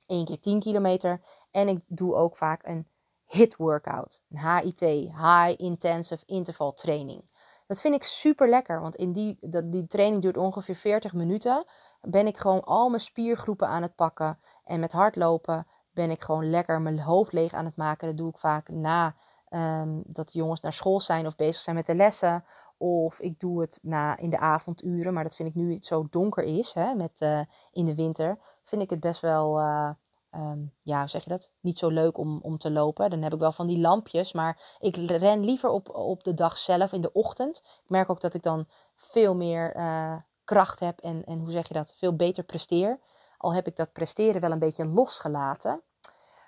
[0.06, 1.20] één keer 10 kilometer.
[1.50, 2.86] En ik doe ook vaak een
[3.26, 4.22] HIT workout.
[4.30, 7.22] Een HIT, High Intensive Interval Training.
[7.70, 11.64] Dat vind ik super lekker, want in die, dat, die training duurt ongeveer 40 minuten.
[12.00, 14.38] Ben ik gewoon al mijn spiergroepen aan het pakken.
[14.64, 18.08] En met hardlopen ben ik gewoon lekker mijn hoofd leeg aan het maken.
[18.08, 19.14] Dat doe ik vaak na
[19.50, 22.44] um, dat de jongens naar school zijn of bezig zijn met de lessen.
[22.78, 25.12] Of ik doe het na in de avonduren.
[25.12, 27.40] Maar dat vind ik nu het zo donker is, hè, met, uh,
[27.72, 28.38] in de winter.
[28.64, 29.90] Vind ik het best wel, uh,
[30.34, 31.50] um, ja, hoe zeg je dat?
[31.60, 33.10] Niet zo leuk om, om te lopen.
[33.10, 34.32] Dan heb ik wel van die lampjes.
[34.32, 37.58] Maar ik ren liever op, op de dag zelf, in de ochtend.
[37.58, 38.66] Ik merk ook dat ik dan
[38.96, 41.00] veel meer uh, kracht heb.
[41.00, 41.94] En, en hoe zeg je dat?
[41.96, 43.00] Veel beter presteer.
[43.36, 45.82] Al heb ik dat presteren wel een beetje losgelaten.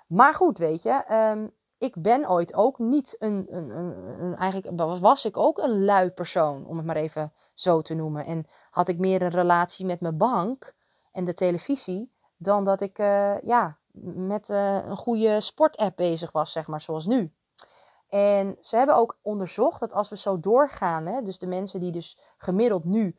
[0.07, 1.05] Maar goed, weet je.
[1.13, 5.85] Um, ik ben ooit ook niet een, een, een, een, Eigenlijk was ik ook een
[5.85, 8.25] lui persoon, om het maar even zo te noemen.
[8.27, 10.75] En had ik meer een relatie met mijn bank
[11.13, 12.13] en de televisie.
[12.43, 13.79] Dan dat ik uh, ja,
[14.15, 17.33] met uh, een goede sportapp bezig was, zeg maar, zoals nu.
[18.09, 21.93] En ze hebben ook onderzocht dat als we zo doorgaan, hè, dus de mensen die
[21.93, 23.17] dus gemiddeld nu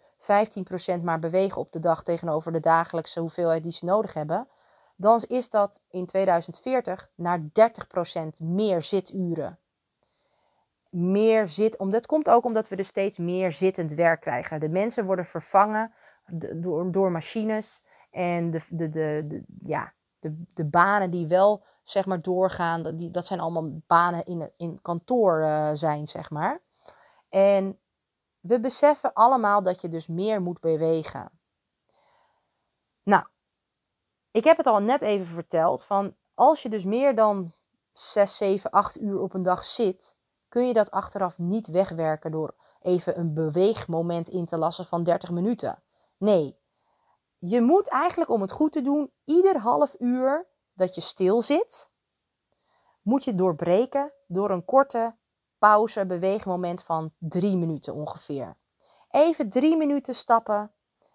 [0.99, 4.47] 15% maar bewegen op de dag tegenover de dagelijkse hoeveelheid die ze nodig hebben,
[4.95, 9.59] dan is dat in 2040 naar 30% meer zituren.
[10.89, 14.59] Meer zit, om, dat komt ook omdat we dus steeds meer zittend werk krijgen.
[14.59, 15.93] De mensen worden vervangen
[16.55, 17.83] door, door machines.
[18.13, 23.25] En de, de, de, ja, de, de banen die wel zeg maar doorgaan, die, dat
[23.25, 26.61] zijn allemaal banen in, in kantoor uh, zijn, zeg maar.
[27.29, 27.79] En
[28.39, 31.31] we beseffen allemaal dat je dus meer moet bewegen.
[34.33, 37.53] ik heb het al net even verteld van als je dus meer dan
[37.93, 40.17] 6, 7, 8 uur op een dag zit,
[40.49, 45.31] kun je dat achteraf niet wegwerken door even een beweegmoment in te lassen van 30
[45.31, 45.83] minuten.
[46.17, 46.57] Nee,
[47.45, 51.91] je moet eigenlijk om het goed te doen, ieder half uur dat je stil zit,
[53.01, 55.15] moet je doorbreken door een korte
[55.57, 58.57] pauze, beweegmoment van drie minuten ongeveer.
[59.09, 60.71] Even drie minuten stappen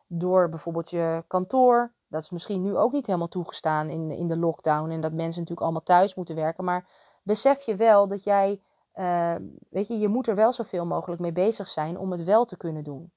[0.06, 1.94] door bijvoorbeeld je kantoor.
[2.08, 5.40] Dat is misschien nu ook niet helemaal toegestaan in, in de lockdown en dat mensen
[5.40, 6.64] natuurlijk allemaal thuis moeten werken.
[6.64, 6.90] Maar
[7.22, 8.62] besef je wel dat jij,
[8.94, 9.34] uh,
[9.70, 12.56] weet je, je moet er wel zoveel mogelijk mee bezig zijn om het wel te
[12.56, 13.12] kunnen doen.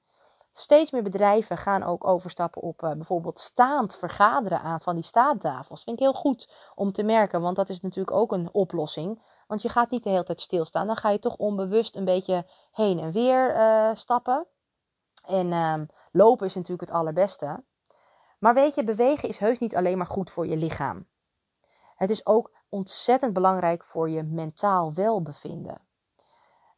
[0.52, 5.82] Steeds meer bedrijven gaan ook overstappen op uh, bijvoorbeeld staand vergaderen aan van die staattafels.
[5.82, 9.22] Vind ik heel goed om te merken, want dat is natuurlijk ook een oplossing.
[9.46, 10.86] Want je gaat niet de hele tijd stilstaan.
[10.86, 14.46] Dan ga je toch onbewust een beetje heen en weer uh, stappen.
[15.26, 15.80] En uh,
[16.12, 17.64] lopen is natuurlijk het allerbeste.
[18.38, 21.08] Maar weet je, bewegen is heus niet alleen maar goed voor je lichaam.
[21.96, 25.80] Het is ook ontzettend belangrijk voor je mentaal welbevinden.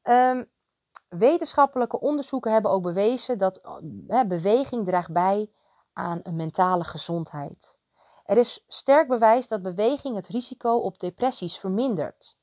[0.03, 0.53] Um,
[1.09, 5.51] Wetenschappelijke onderzoeken hebben ook bewezen dat hè, beweging draagt bij
[5.93, 7.79] aan een mentale gezondheid.
[8.25, 12.37] Er is sterk bewijs dat beweging het risico op depressies vermindert.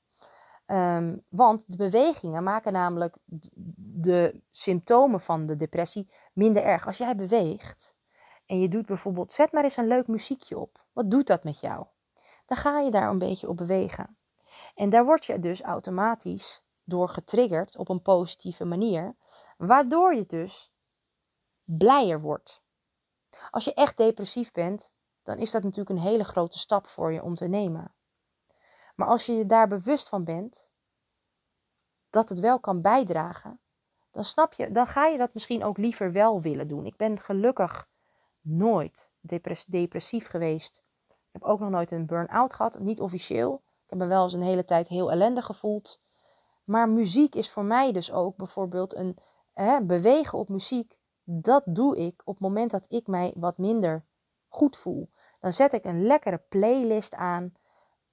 [0.65, 3.17] Um, want de bewegingen maken namelijk
[3.75, 6.85] de symptomen van de depressie minder erg.
[6.85, 7.95] Als jij beweegt
[8.45, 10.85] en je doet bijvoorbeeld, zet maar eens een leuk muziekje op.
[10.93, 11.85] Wat doet dat met jou?
[12.45, 14.17] Dan ga je daar een beetje op bewegen.
[14.75, 19.15] En daar word je dus automatisch door getriggerd op een positieve manier,
[19.57, 20.71] waardoor je dus
[21.63, 22.63] blijer wordt.
[23.49, 27.23] Als je echt depressief bent, dan is dat natuurlijk een hele grote stap voor je
[27.23, 27.93] om te nemen.
[28.95, 30.71] Maar als je je daar bewust van bent
[32.09, 33.59] dat het wel kan bijdragen,
[34.11, 36.85] dan snap je, dan ga je dat misschien ook liever wel willen doen.
[36.85, 37.89] Ik ben gelukkig
[38.41, 39.09] nooit
[39.67, 40.83] depressief geweest.
[41.07, 43.61] Ik heb ook nog nooit een burn-out gehad, niet officieel.
[43.83, 45.99] Ik heb me wel eens een hele tijd heel ellendig gevoeld.
[46.63, 49.17] Maar muziek is voor mij dus ook bijvoorbeeld een
[49.53, 50.99] hè, bewegen op muziek.
[51.23, 54.05] Dat doe ik op het moment dat ik mij wat minder
[54.47, 55.09] goed voel.
[55.39, 57.53] Dan zet ik een lekkere playlist aan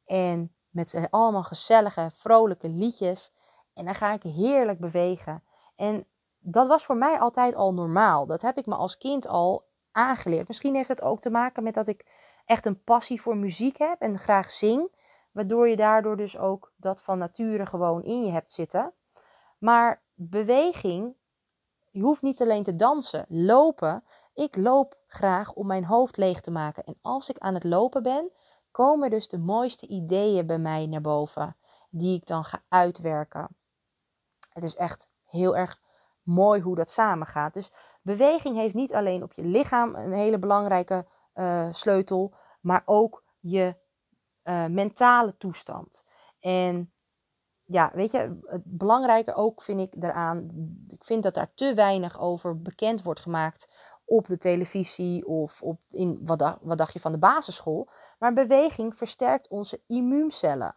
[0.05, 3.33] en met allemaal gezellige, vrolijke liedjes.
[3.75, 5.43] En dan ga ik heerlijk bewegen.
[5.77, 6.07] En
[6.39, 8.27] dat was voor mij altijd al normaal.
[8.27, 10.49] Dat heb ik me als kind al aangeleerd.
[10.49, 12.07] Misschien heeft het ook te maken met dat ik
[12.45, 14.97] echt een passie voor muziek heb en graag zing.
[15.31, 18.93] Waardoor je daardoor dus ook dat van nature gewoon in je hebt zitten.
[19.59, 21.15] Maar beweging,
[21.91, 24.05] je hoeft niet alleen te dansen, lopen.
[24.35, 26.85] Ik loop graag om mijn hoofd leeg te maken.
[26.85, 28.31] En als ik aan het lopen ben,
[28.71, 31.57] komen dus de mooiste ideeën bij mij naar boven.
[31.91, 33.49] Die ik dan ga uitwerken.
[34.53, 35.81] Het is echt heel erg
[36.23, 37.55] mooi hoe dat samengaat.
[37.55, 43.25] Dus beweging heeft niet alleen op je lichaam een hele belangrijke uh, sleutel, maar ook
[43.41, 43.75] je
[44.49, 46.05] uh, mentale toestand.
[46.41, 46.93] En
[47.65, 50.49] ja, weet je, het belangrijke ook vind ik daaraan,
[50.89, 53.69] ik vind dat daar te weinig over bekend wordt gemaakt
[54.05, 57.89] op de televisie of op in, wat, wat dacht je van de basisschool.
[58.19, 60.77] Maar beweging versterkt onze immuuncellen.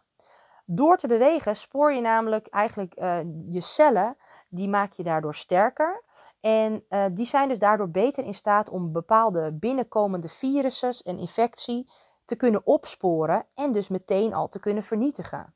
[0.66, 4.16] Door te bewegen spoor je namelijk eigenlijk uh, je cellen,
[4.48, 6.04] die maak je daardoor sterker.
[6.40, 11.90] En uh, die zijn dus daardoor beter in staat om bepaalde binnenkomende virussen en infectie
[12.24, 15.54] te kunnen opsporen en dus meteen al te kunnen vernietigen.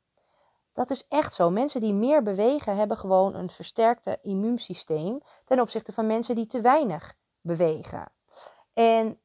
[0.73, 1.49] Dat is echt zo.
[1.49, 6.61] Mensen die meer bewegen hebben gewoon een versterkte immuunsysteem ten opzichte van mensen die te
[6.61, 8.11] weinig bewegen.
[8.73, 9.19] En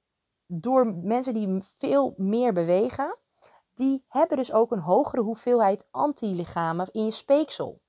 [0.47, 3.19] door mensen die veel meer bewegen,
[3.75, 7.81] die hebben dus ook een hogere hoeveelheid antilichamen in je speeksel.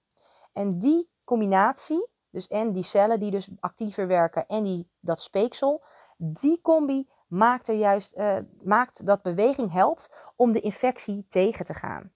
[0.54, 5.84] En die combinatie, dus en die cellen die dus actiever werken en die, dat speeksel,
[6.18, 11.74] die combi maakt, er juist, uh, maakt dat beweging helpt om de infectie tegen te
[11.74, 12.12] gaan.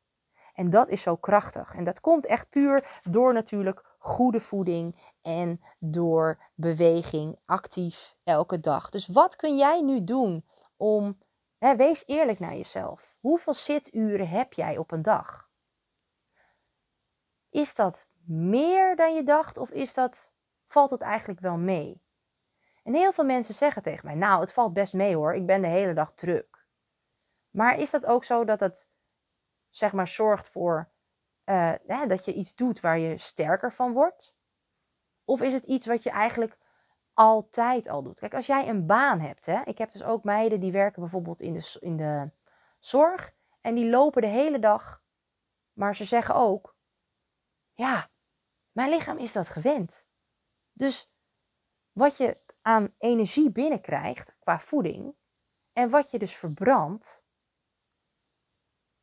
[0.54, 1.76] En dat is zo krachtig.
[1.76, 8.90] En dat komt echt puur door natuurlijk goede voeding en door beweging actief elke dag.
[8.90, 10.46] Dus wat kun jij nu doen
[10.78, 11.18] om,
[11.58, 13.16] hè, wees eerlijk naar jezelf.
[13.20, 15.50] Hoeveel zituren heb jij op een dag?
[17.50, 20.32] Is dat meer dan je dacht of is dat,
[20.66, 22.02] valt het eigenlijk wel mee?
[22.88, 25.62] En heel veel mensen zeggen tegen mij: Nou, het valt best mee hoor, ik ben
[25.62, 26.68] de hele dag druk.
[27.52, 28.88] Maar is dat ook zo dat het,
[29.70, 30.92] zeg maar, zorgt voor
[31.46, 34.36] uh, hè, dat je iets doet waar je sterker van wordt?
[35.26, 36.58] Of is het iets wat je eigenlijk
[37.14, 38.20] altijd al doet?
[38.20, 41.42] Kijk, als jij een baan hebt, hè, ik heb dus ook meiden die werken bijvoorbeeld
[41.42, 42.32] in de, in de
[42.80, 45.04] zorg en die lopen de hele dag,
[45.74, 46.76] maar ze zeggen ook:
[47.74, 48.10] Ja,
[48.72, 50.06] mijn lichaam is dat gewend.
[50.72, 51.12] Dus
[51.98, 55.16] wat je aan energie binnenkrijgt qua voeding
[55.74, 57.24] En wat je dus verbrandt,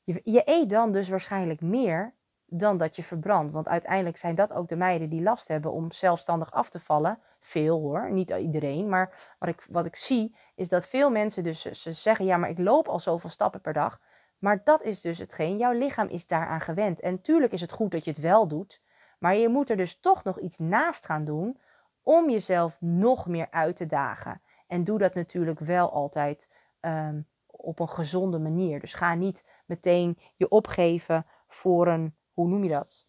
[0.02, 2.14] je, je eet dan dus waarschijnlijk meer
[2.46, 3.52] dan dat je verbrandt.
[3.52, 7.18] Want uiteindelijk zijn dat ook de meiden die last hebben om zelfstandig af te vallen.
[7.40, 8.88] Veel hoor, niet iedereen.
[8.88, 12.50] Maar wat ik, wat ik zie is dat veel mensen dus ze zeggen: ja, maar
[12.50, 14.00] ik loop al zoveel stappen per dag.
[14.38, 17.00] Maar dat is dus hetgeen, jouw lichaam is daaraan gewend.
[17.00, 18.80] En tuurlijk is het goed dat je het wel doet.
[19.18, 21.58] Maar je moet er dus toch nog iets naast gaan doen
[22.04, 24.40] om jezelf nog meer uit te dagen.
[24.66, 26.48] En doe dat natuurlijk wel altijd
[26.80, 28.80] ehm, op een gezonde manier.
[28.80, 33.06] Dus ga niet meteen je opgeven voor een, hoe noem je dat?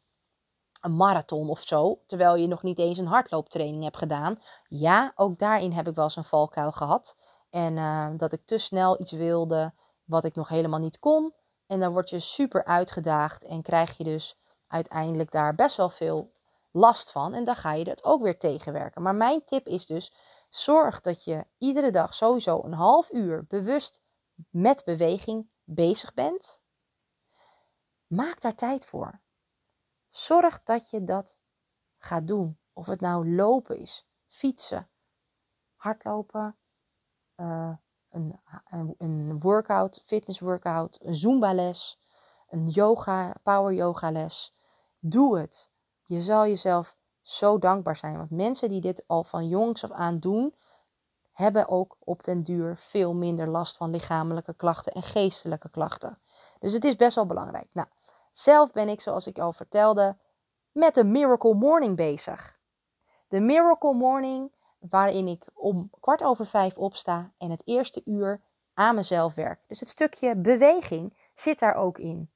[0.81, 4.39] Een marathon of zo, terwijl je nog niet eens een hardlooptraining hebt gedaan.
[4.67, 7.17] Ja, ook daarin heb ik wel eens een valkuil gehad.
[7.49, 11.33] En uh, dat ik te snel iets wilde wat ik nog helemaal niet kon.
[11.67, 16.34] En dan word je super uitgedaagd en krijg je dus uiteindelijk daar best wel veel
[16.75, 17.33] last van.
[17.33, 19.01] En dan ga je dat ook weer tegenwerken.
[19.01, 20.13] Maar mijn tip is dus:
[20.49, 24.03] zorg dat je iedere dag sowieso een half uur bewust
[24.49, 26.63] met beweging bezig bent.
[28.07, 29.21] Maak daar tijd voor.
[30.09, 31.37] Zorg dat je dat
[31.97, 32.59] gaat doen.
[32.73, 34.89] Of het nou lopen is, fietsen,
[35.75, 36.57] hardlopen,
[37.35, 37.75] uh,
[38.09, 41.99] een, een, een workout, fitness workout, een zumba les,
[42.47, 44.55] een yoga, power yoga les.
[44.99, 45.73] Doe het.
[46.05, 48.17] Je zal jezelf zo dankbaar zijn.
[48.17, 50.55] Want mensen die dit al van jongs af aan doen,
[51.31, 56.19] hebben ook op den duur veel minder last van lichamelijke klachten en geestelijke klachten.
[56.59, 57.73] Dus het is best wel belangrijk.
[57.73, 57.87] Nou,
[58.31, 60.17] zelf ben ik, zoals ik al vertelde,
[60.71, 62.59] met de Miracle Morning bezig.
[63.27, 68.41] De Miracle Morning, waarin ik om kwart over vijf opsta en het eerste uur
[68.73, 69.63] aan mezelf werk.
[69.67, 72.31] Dus het stukje beweging zit daar ook in.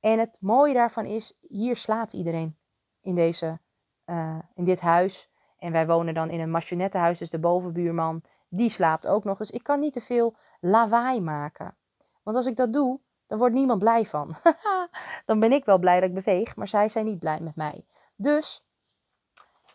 [0.00, 2.59] En het mooie daarvan is, hier slaapt iedereen
[3.00, 3.58] in, deze,
[4.06, 5.30] uh, in dit huis.
[5.58, 9.38] En wij wonen dan in een marionettenhuis, dus de bovenbuurman, die slaapt ook nog.
[9.38, 11.76] Dus ik kan niet te veel lawaai maken.
[12.22, 14.34] Want als ik dat doe, dan wordt niemand blij van.
[15.26, 17.84] dan ben ik wel blij dat ik beweeg, maar zij zijn niet blij met mij.
[18.16, 18.64] Dus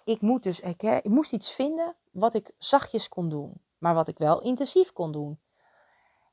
[0.03, 4.07] ik, moet dus, ik, ik moest iets vinden wat ik zachtjes kon doen, maar wat
[4.07, 5.39] ik wel intensief kon doen.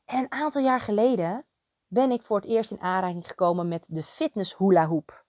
[0.05, 1.44] En een aantal jaar geleden
[1.87, 5.22] ben ik voor het eerst in aanraking gekomen met de fitness hula hoop.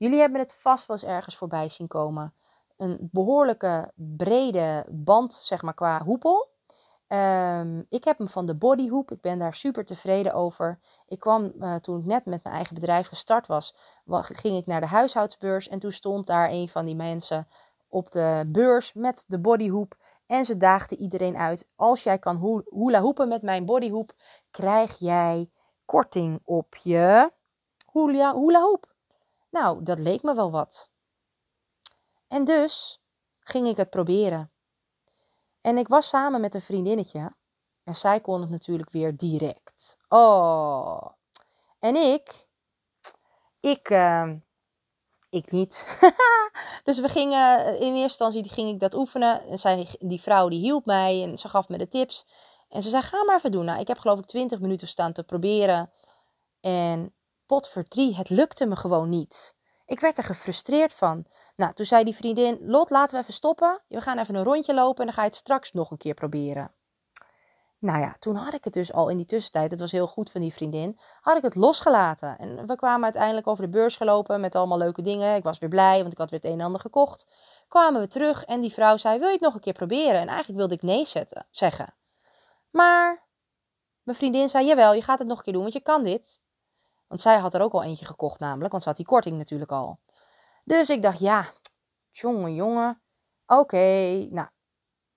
[0.00, 2.34] Jullie hebben het vast wel eens ergens voorbij zien komen.
[2.76, 6.48] Een behoorlijke brede band, zeg maar, qua hoepel.
[7.08, 9.10] Um, ik heb hem van de bodyhoop.
[9.10, 10.78] Ik ben daar super tevreden over.
[11.06, 13.76] Ik kwam uh, toen ik net met mijn eigen bedrijf gestart was,
[14.22, 15.68] ging ik naar de huishoudsbeurs.
[15.68, 17.48] En toen stond daar een van die mensen
[17.88, 19.94] op de beurs met de bodyhoop.
[20.26, 21.68] En ze daagde iedereen uit.
[21.76, 24.12] Als jij kan hula hoepen met mijn bodyhoop,
[24.50, 25.50] krijg jij
[25.84, 27.32] korting op je
[27.92, 28.78] hula, hula.
[29.50, 30.90] Nou, dat leek me wel wat.
[32.28, 33.02] En dus
[33.40, 34.52] ging ik het proberen.
[35.60, 37.34] En ik was samen met een vriendinnetje.
[37.84, 39.98] En zij kon het natuurlijk weer direct.
[40.08, 41.06] Oh.
[41.78, 42.48] En ik,
[43.60, 44.32] ik, uh,
[45.30, 46.00] ik niet.
[46.84, 49.46] dus we gingen, in eerste instantie ging ik dat oefenen.
[49.46, 52.26] En zij, die vrouw die hielp mij en ze gaf me de tips.
[52.68, 53.64] En ze zei, ga maar even doen.
[53.64, 55.92] Nou, ik heb geloof ik 20 minuten staan te proberen.
[56.60, 57.14] En
[57.50, 59.56] pot voor drie, het lukte me gewoon niet.
[59.86, 61.26] Ik werd er gefrustreerd van.
[61.56, 63.82] Nou, toen zei die vriendin, Lot, laten we even stoppen.
[63.88, 66.14] We gaan even een rondje lopen en dan ga je het straks nog een keer
[66.14, 66.74] proberen.
[67.78, 70.30] Nou ja, toen had ik het dus al in die tussentijd, het was heel goed
[70.30, 72.38] van die vriendin, had ik het losgelaten.
[72.38, 75.36] En we kwamen uiteindelijk over de beurs gelopen met allemaal leuke dingen.
[75.36, 77.26] Ik was weer blij, want ik had weer het een en ander gekocht.
[77.68, 80.20] Kwamen we terug en die vrouw zei, wil je het nog een keer proberen?
[80.20, 81.94] En eigenlijk wilde ik nee zetten, zeggen.
[82.70, 83.26] Maar
[84.02, 86.40] mijn vriendin zei, jawel, je gaat het nog een keer doen, want je kan dit.
[87.10, 89.72] Want zij had er ook al eentje gekocht namelijk, want ze had die korting natuurlijk
[89.72, 89.98] al.
[90.64, 91.46] Dus ik dacht, ja,
[92.10, 93.02] jongen, jongen,
[93.46, 94.48] oké, nou.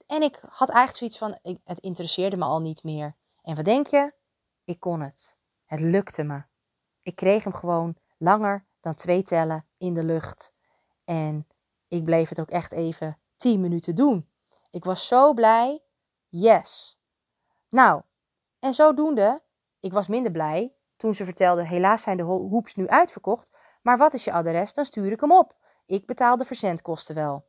[0.08, 3.16] En ik had eigenlijk zoiets van, het interesseerde me al niet meer.
[3.42, 4.14] En wat denk je?
[4.64, 5.38] Ik kon het.
[5.66, 6.44] Het lukte me.
[7.02, 10.54] Ik kreeg hem gewoon langer dan twee tellen in de lucht.
[11.04, 11.48] En
[11.88, 14.30] ik bleef het ook echt even tien minuten doen.
[14.72, 15.84] Ik was zo blij.
[16.28, 17.00] Yes.
[17.70, 18.02] Nou,
[18.60, 19.44] en zodoende,
[19.80, 20.74] ik was minder blij
[21.04, 23.58] toen ze vertelde: helaas zijn de hoeps nu uitverkocht.
[23.82, 24.74] Maar wat is je adres?
[24.74, 25.56] Dan stuur ik hem op.
[25.86, 27.46] Ik betaal de verzendkosten wel.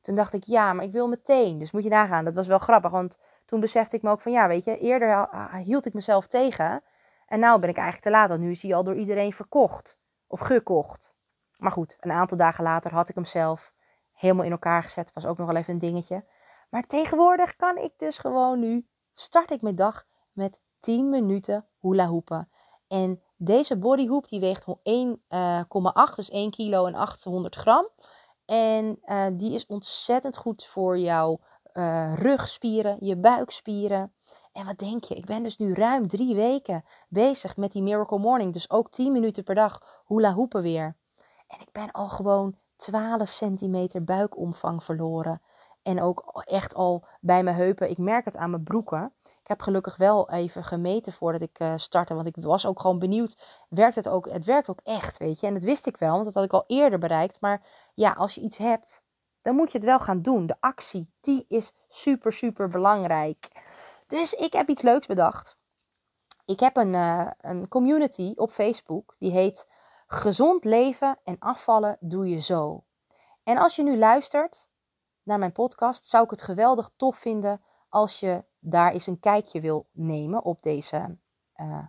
[0.00, 1.58] Toen dacht ik, ja, maar ik wil meteen.
[1.58, 2.24] Dus moet je nagaan.
[2.24, 5.28] Dat was wel grappig, want toen besefte ik me ook van, ja, weet je, eerder
[5.64, 6.82] hield ik mezelf tegen.
[7.26, 9.98] En nu ben ik eigenlijk te laat, want nu is hij al door iedereen verkocht.
[10.26, 11.14] Of gekocht.
[11.56, 13.72] Maar goed, een aantal dagen later had ik hem zelf
[14.12, 15.12] helemaal in elkaar gezet.
[15.12, 16.24] Was ook nog wel even een dingetje.
[16.70, 22.06] Maar tegenwoordig kan ik dus gewoon nu, start ik mijn dag met 10 minuten hula
[22.06, 22.48] hoepen.
[22.92, 24.74] En deze bodyhoop die weegt 1,8,
[25.28, 27.88] uh, dus 1 kilo en 800 gram.
[28.44, 31.40] En uh, die is ontzettend goed voor jouw
[31.72, 34.14] uh, rugspieren, je buikspieren.
[34.52, 35.14] En wat denk je?
[35.14, 38.52] Ik ben dus nu ruim drie weken bezig met die Miracle Morning.
[38.52, 40.96] Dus ook 10 minuten per dag hula hoepen weer.
[41.46, 45.42] En ik ben al gewoon 12 centimeter buikomvang verloren.
[45.82, 47.90] En ook echt al bij mijn heupen.
[47.90, 49.12] Ik merk het aan mijn broeken.
[49.22, 52.14] Ik heb gelukkig wel even gemeten voordat ik uh, startte.
[52.14, 53.64] Want ik was ook gewoon benieuwd.
[53.68, 54.30] Werkt het ook?
[54.30, 55.46] Het werkt ook echt, weet je.
[55.46, 57.40] En dat wist ik wel, want dat had ik al eerder bereikt.
[57.40, 59.02] Maar ja, als je iets hebt,
[59.42, 60.46] dan moet je het wel gaan doen.
[60.46, 63.48] De actie, die is super, super belangrijk.
[64.06, 65.56] Dus ik heb iets leuks bedacht.
[66.44, 69.14] Ik heb een, uh, een community op Facebook.
[69.18, 69.68] Die heet
[70.06, 72.84] Gezond leven en afvallen doe je zo.
[73.44, 74.68] En als je nu luistert
[75.22, 79.60] naar mijn podcast, zou ik het geweldig tof vinden als je daar eens een kijkje
[79.60, 81.18] wil nemen op deze,
[81.56, 81.86] uh,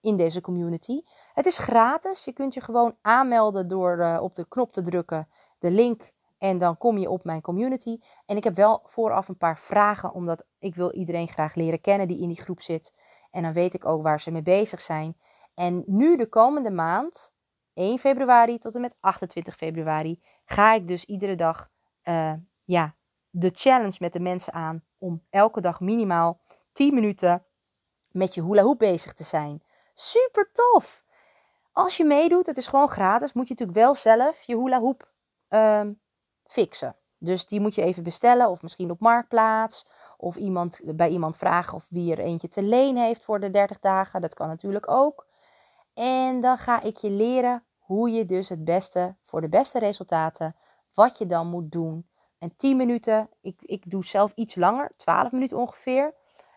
[0.00, 1.02] in deze community.
[1.32, 2.24] Het is gratis.
[2.24, 6.58] Je kunt je gewoon aanmelden door uh, op de knop te drukken, de link, en
[6.58, 7.98] dan kom je op mijn community.
[8.26, 12.08] En ik heb wel vooraf een paar vragen, omdat ik wil iedereen graag leren kennen
[12.08, 12.94] die in die groep zit.
[13.30, 15.16] En dan weet ik ook waar ze mee bezig zijn.
[15.54, 17.34] En nu de komende maand,
[17.74, 21.70] 1 februari tot en met 28 februari, ga ik dus iedere dag
[22.04, 22.32] uh,
[22.68, 22.94] ja,
[23.30, 26.40] de challenge met de mensen aan om elke dag minimaal
[26.72, 27.44] 10 minuten
[28.10, 29.62] met je hula hoop bezig te zijn.
[29.94, 31.04] Super tof!
[31.72, 35.12] Als je meedoet, het is gewoon gratis, moet je natuurlijk wel zelf je hula hoop
[35.48, 35.80] uh,
[36.44, 36.96] fixen.
[37.18, 39.86] Dus die moet je even bestellen of misschien op Marktplaats.
[40.16, 43.78] Of iemand, bij iemand vragen of wie er eentje te leen heeft voor de 30
[43.78, 44.20] dagen.
[44.20, 45.26] Dat kan natuurlijk ook.
[45.94, 50.56] En dan ga ik je leren hoe je dus het beste, voor de beste resultaten,
[50.94, 52.08] wat je dan moet doen.
[52.38, 56.14] En 10 minuten, ik, ik doe zelf iets langer, 12 minuten ongeveer.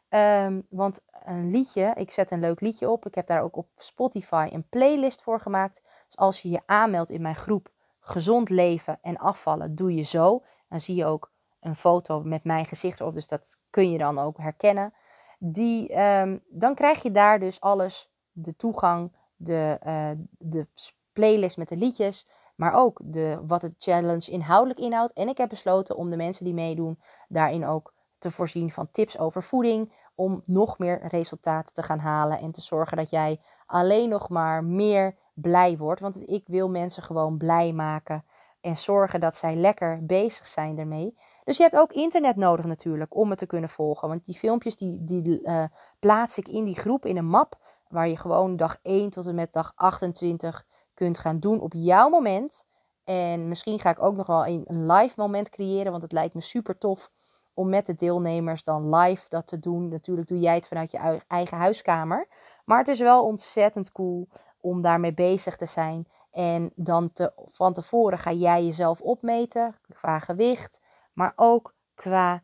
[0.10, 3.06] Um, want een liedje, ik zet een leuk liedje op.
[3.06, 5.82] Ik heb daar ook op Spotify een playlist voor gemaakt.
[6.06, 10.44] Dus als je je aanmeldt in mijn groep gezond leven en afvallen doe je zo.
[10.70, 14.20] Dan zie je ook een foto met mijn gezicht erop, dus dat kun je dan
[14.20, 14.94] ook herkennen.
[15.40, 20.68] Die, um, dan krijg je daar dus alles, de toegang, de, uh, de
[21.14, 22.28] playlist met de liedjes,
[22.62, 25.14] maar ook de, wat het challenge inhoudelijk inhoudt.
[25.14, 29.20] En ik heb besloten om de mensen die meedoen daarin ook te voorzien van tips
[29.20, 34.10] over voeding, om nog meer resultaten te gaan halen en te zorgen dat jij alleen
[34.10, 36.02] nog maar meer blij wordt.
[36.02, 38.26] Want ik wil mensen gewoon blij maken
[38.60, 41.18] en zorgen dat zij lekker bezig zijn ermee.
[41.44, 44.08] Dus je hebt ook internet nodig natuurlijk om het te kunnen volgen.
[44.08, 45.64] Want die filmpjes die, die uh,
[46.00, 49.36] plaats ik in die groep in een map waar je gewoon dag 1 tot en
[49.36, 50.66] met dag 28
[51.02, 52.66] kunt gaan doen op jouw moment.
[53.04, 56.34] En misschien ga ik ook nog wel een, een live moment creëren, want het lijkt
[56.34, 57.12] me super tof
[57.54, 59.88] om met de deelnemers dan live dat te doen.
[59.88, 62.28] Natuurlijk doe jij het vanuit je eigen huiskamer.
[62.66, 64.28] Maar het is wel ontzettend cool
[64.60, 66.08] om daarmee bezig te zijn.
[66.32, 70.82] En dan te, van tevoren ga jij jezelf opmeten qua gewicht,
[71.14, 72.44] maar ook qua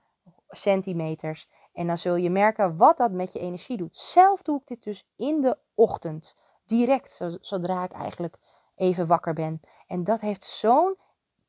[0.50, 1.50] centimeters.
[1.74, 3.96] En dan zul je merken wat dat met je energie doet.
[3.96, 6.36] Zelf doe ik dit dus in de ochtend,
[6.68, 8.38] direct zodra ik eigenlijk
[8.76, 9.60] even wakker ben.
[9.88, 10.98] En dat heeft zo'n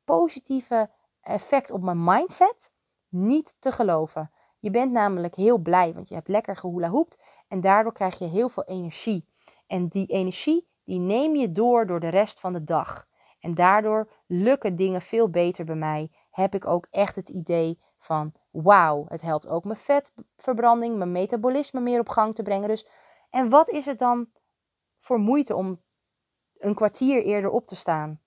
[0.03, 0.89] positieve
[1.21, 2.71] effect op mijn mindset.
[3.09, 4.31] Niet te geloven.
[4.59, 7.17] Je bent namelijk heel blij, want je hebt lekker gehula hoept
[7.47, 9.27] en daardoor krijg je heel veel energie.
[9.67, 13.07] En die energie, die neem je door door de rest van de dag.
[13.39, 16.11] En daardoor lukken dingen veel beter bij mij.
[16.31, 21.79] Heb ik ook echt het idee van, wauw, het helpt ook mijn vetverbranding, mijn metabolisme
[21.79, 22.67] meer op gang te brengen.
[22.67, 22.87] Dus,
[23.29, 24.27] en wat is het dan
[24.99, 25.81] voor moeite om
[26.57, 28.21] een kwartier eerder op te staan?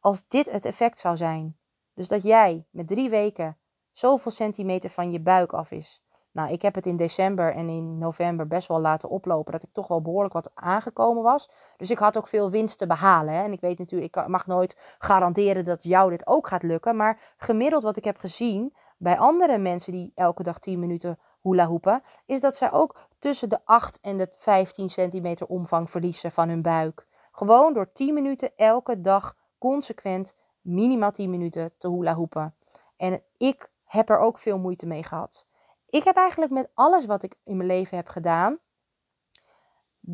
[0.00, 1.58] Als dit het effect zou zijn.
[1.94, 3.58] Dus dat jij met drie weken
[3.92, 6.02] zoveel centimeter van je buik af is.
[6.32, 9.72] Nou, ik heb het in december en in november best wel laten oplopen dat ik
[9.72, 11.50] toch wel behoorlijk wat aangekomen was.
[11.76, 13.34] Dus ik had ook veel winst te behalen.
[13.34, 13.42] Hè?
[13.42, 16.96] En ik weet natuurlijk, ik mag nooit garanderen dat jou dit ook gaat lukken.
[16.96, 21.66] Maar gemiddeld wat ik heb gezien bij andere mensen die elke dag 10 minuten hula
[21.66, 26.48] hoepen, is dat zij ook tussen de 8 en de 15 centimeter omvang verliezen van
[26.48, 27.06] hun buik.
[27.32, 32.54] Gewoon door 10 minuten elke dag consequent minimaal 10 minuten te hula hoepen.
[32.96, 35.46] En ik heb er ook veel moeite mee gehad.
[35.88, 38.58] Ik heb eigenlijk met alles wat ik in mijn leven heb gedaan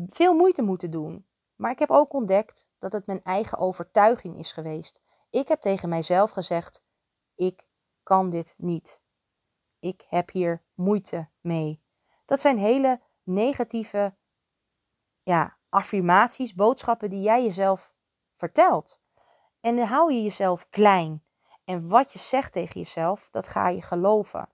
[0.07, 1.25] veel moeite moeten doen.
[1.55, 5.01] Maar ik heb ook ontdekt dat het mijn eigen overtuiging is geweest.
[5.29, 6.83] Ik heb tegen mijzelf gezegd:
[7.35, 7.65] ik
[8.05, 9.01] kan dit niet.
[9.79, 11.83] Ik heb hier moeite mee.
[12.25, 14.15] Dat zijn hele negatieve
[15.19, 17.93] ja, affirmaties, boodschappen die jij jezelf
[18.35, 19.01] vertelt.
[19.59, 21.23] En dan hou je jezelf klein.
[21.63, 24.49] En wat je zegt tegen jezelf, dat ga je geloven.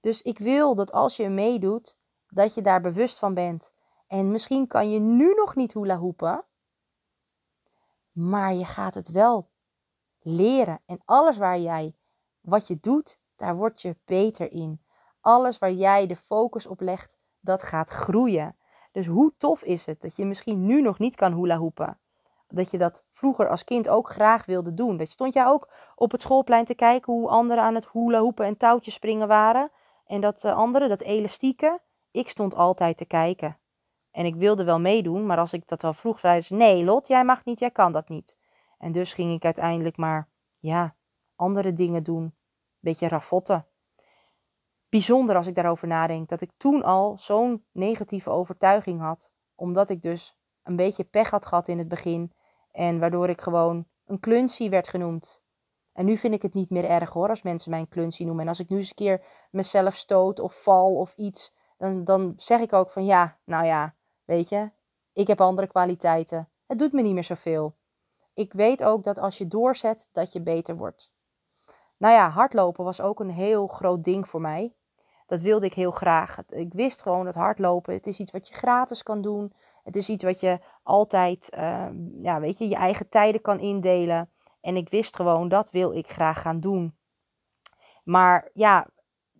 [0.00, 1.98] Dus ik wil dat als je meedoet,
[2.28, 3.74] dat je daar bewust van bent.
[4.06, 6.44] En misschien kan je nu nog niet hula hoepen,
[8.12, 9.50] maar je gaat het wel
[10.20, 10.82] leren.
[10.86, 11.96] En alles waar jij,
[12.42, 14.84] wat je doet, daar word je beter in.
[15.20, 18.56] Alles waar jij de focus op legt, dat gaat groeien.
[18.92, 22.00] Dus hoe tof is het dat je misschien nu nog niet kan hula hoepen?
[22.48, 24.96] Dat je dat vroeger als kind ook graag wilde doen.
[24.96, 28.46] Dat stond jij ook op het schoolplein te kijken hoe anderen aan het hula hoepen
[28.46, 29.70] en touwtjes springen waren.
[30.06, 31.80] En dat uh, andere, dat elastieke,
[32.10, 33.58] ik stond altijd te kijken.
[34.10, 37.06] En ik wilde wel meedoen, maar als ik dat al vroeg, zei ze: Nee, Lot,
[37.06, 38.38] jij mag niet, jij kan dat niet.
[38.78, 40.28] En dus ging ik uiteindelijk maar,
[40.58, 40.94] ja,
[41.36, 42.34] andere dingen doen.
[42.78, 43.66] Beetje ravotten.
[44.88, 49.32] Bijzonder als ik daarover nadenk, dat ik toen al zo'n negatieve overtuiging had.
[49.54, 52.32] Omdat ik dus een beetje pech had gehad in het begin.
[52.70, 55.42] En waardoor ik gewoon een klunsie werd genoemd.
[55.92, 58.40] En nu vind ik het niet meer erg hoor, als mensen mij een noemen.
[58.40, 62.32] En als ik nu eens een keer mezelf stoot of val of iets, dan, dan
[62.36, 64.70] zeg ik ook van ja, nou ja, weet je,
[65.12, 66.48] ik heb andere kwaliteiten.
[66.66, 67.76] Het doet me niet meer zoveel.
[68.34, 71.12] Ik weet ook dat als je doorzet, dat je beter wordt.
[72.02, 74.74] Nou ja, hardlopen was ook een heel groot ding voor mij.
[75.26, 76.38] Dat wilde ik heel graag.
[76.48, 79.52] Ik wist gewoon dat hardlopen, het is iets wat je gratis kan doen.
[79.82, 84.30] Het is iets wat je altijd, ehm, ja, weet je, je eigen tijden kan indelen.
[84.60, 86.96] En ik wist gewoon, dat wil ik graag gaan doen.
[88.04, 88.86] Maar ja,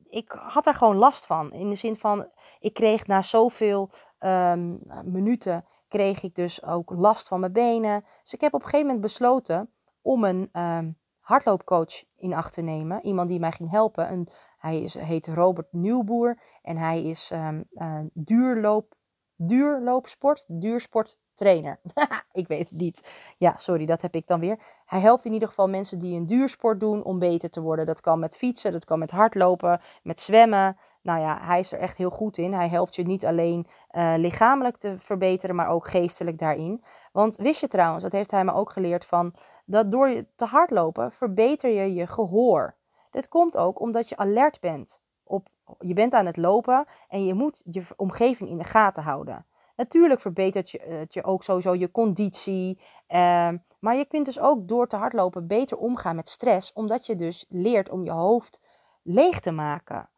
[0.09, 1.53] ik had er gewoon last van.
[1.53, 7.29] In de zin van, ik kreeg na zoveel um, minuten, kreeg ik dus ook last
[7.29, 8.05] van mijn benen.
[8.23, 12.63] Dus ik heb op een gegeven moment besloten om een um, hardloopcoach in acht te
[12.63, 13.05] nemen.
[13.05, 14.09] Iemand die mij ging helpen.
[14.09, 14.27] En
[14.59, 17.65] hij is, heet Robert Nieuwboer en hij is um,
[18.13, 18.95] duurloop,
[19.37, 21.81] duurloopsport, duursporttrainer.
[22.33, 23.09] ik weet het niet.
[23.39, 24.59] Ja, sorry, dat heb ik dan weer.
[24.85, 27.87] Hij helpt in ieder geval mensen die een duursport doen om beter te worden.
[27.87, 30.77] Dat kan met fietsen, dat kan met hardlopen, met zwemmen.
[31.03, 32.53] Nou ja, hij is er echt heel goed in.
[32.53, 36.85] Hij helpt je niet alleen uh, lichamelijk te verbeteren, maar ook geestelijk daarin.
[37.13, 39.35] Want wist je trouwens, dat heeft hij me ook geleerd van,
[39.65, 42.77] dat door te hardlopen verbeter je je gehoor.
[43.11, 45.01] Dit komt ook omdat je alert bent.
[45.25, 45.49] Op,
[45.79, 49.47] je bent aan het lopen en je moet je omgeving in de gaten houden.
[49.77, 52.79] Natuurlijk verbetert je, het je ook sowieso je conditie.
[53.09, 53.49] Uh,
[53.79, 57.47] maar je kunt dus ook door te hardlopen beter omgaan met stress, omdat je dus
[57.49, 58.61] leert om je hoofd
[59.03, 60.09] leeg te maken.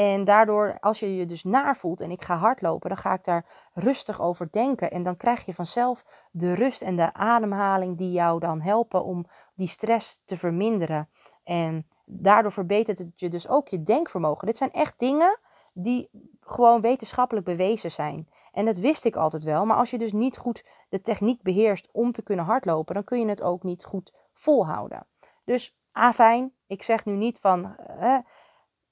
[0.00, 3.24] En daardoor, als je je dus naar voelt en ik ga hardlopen, dan ga ik
[3.24, 4.90] daar rustig over denken.
[4.90, 9.26] En dan krijg je vanzelf de rust en de ademhaling die jou dan helpen om
[9.54, 11.08] die stress te verminderen.
[11.44, 14.46] En daardoor verbetert het je dus ook je denkvermogen.
[14.46, 15.38] Dit zijn echt dingen
[15.74, 18.28] die gewoon wetenschappelijk bewezen zijn.
[18.52, 19.66] En dat wist ik altijd wel.
[19.66, 23.20] Maar als je dus niet goed de techniek beheerst om te kunnen hardlopen, dan kun
[23.20, 25.06] je het ook niet goed volhouden.
[25.44, 27.76] Dus afijn, ik zeg nu niet van.
[27.76, 28.18] Eh,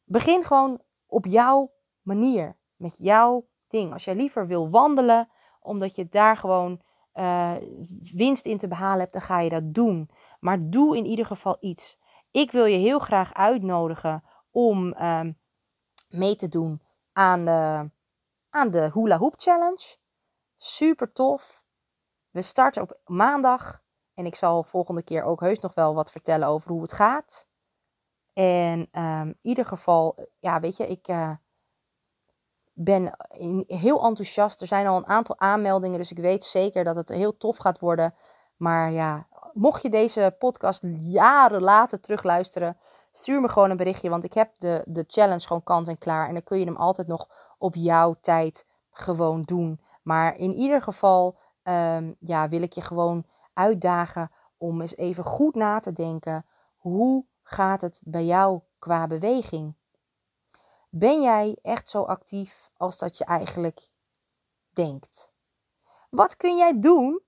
[0.05, 3.93] begin gewoon op jouw manier, met jouw ding.
[3.93, 5.29] Als jij liever wil wandelen,
[5.61, 6.83] omdat je daar gewoon
[7.15, 7.55] uh,
[8.13, 10.11] winst in te behalen hebt, dan ga je dat doen.
[10.41, 11.99] Maar doe in ieder geval iets.
[12.31, 15.21] Ik wil je heel graag uitnodigen om uh,
[16.09, 16.83] mee te doen
[17.13, 17.91] aan de,
[18.51, 19.97] aan de Hula Hoop Challenge.
[20.57, 21.65] Super tof.
[22.31, 23.83] We starten op maandag.
[24.15, 27.48] En ik zal volgende keer ook heus nog wel wat vertellen over hoe het gaat.
[28.39, 31.31] En um, in ieder geval, ja, weet je, ik uh,
[32.73, 33.13] ben
[33.67, 34.61] heel enthousiast.
[34.61, 37.79] Er zijn al een aantal aanmeldingen, dus ik weet zeker dat het heel tof gaat
[37.79, 38.15] worden.
[38.57, 42.77] Maar ja, mocht je deze podcast jaren later terugluisteren,
[43.13, 44.09] stuur me gewoon een berichtje.
[44.09, 46.29] Want ik heb de, de challenge gewoon kant en klaar.
[46.29, 47.29] En dan kun je hem altijd nog
[47.59, 49.81] op jouw tijd gewoon doen.
[50.03, 55.55] Maar in ieder geval um, ja, wil ik je gewoon uitdagen om eens even goed
[55.55, 56.47] na te denken.
[56.77, 59.75] Hoe gaat het bij jou qua beweging?
[60.91, 63.91] Ben jij echt zo actief als dat je eigenlijk
[64.71, 65.33] denkt?
[66.11, 67.23] Wat kun jij doen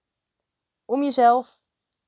[0.84, 1.60] om jezelf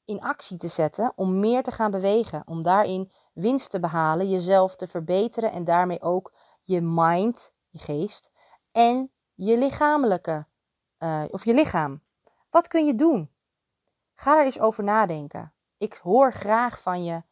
[0.04, 4.76] in actie te zetten, om meer te gaan bewegen, om daarin winst te behalen, jezelf
[4.76, 8.30] te verbeteren en daarmee ook je mind, je geest
[8.72, 10.46] en je lichamelijke
[10.98, 12.02] uh, of je lichaam.
[12.50, 13.30] Wat kun je doen?
[14.14, 15.52] Ga er eens over nadenken.
[15.76, 17.22] Ik hoor graag van je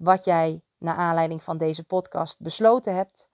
[0.00, 3.30] wat jij naar aanleiding van deze podcast besloten hebt.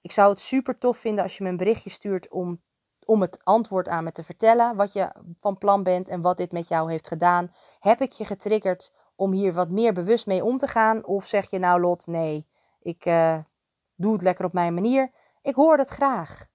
[0.00, 2.62] Ik zou het super tof vinden als je me een berichtje stuurt om,
[3.04, 4.76] om het antwoord aan me te vertellen.
[4.76, 7.52] Wat je van plan bent en wat dit met jou heeft gedaan.
[7.78, 11.04] Heb ik je getriggerd om hier wat meer bewust mee om te gaan?
[11.04, 12.46] Of zeg je nou Lot, nee,
[12.80, 13.38] ik uh,
[13.94, 15.12] doe het lekker op mijn manier.
[15.42, 16.46] Ik hoor het graag.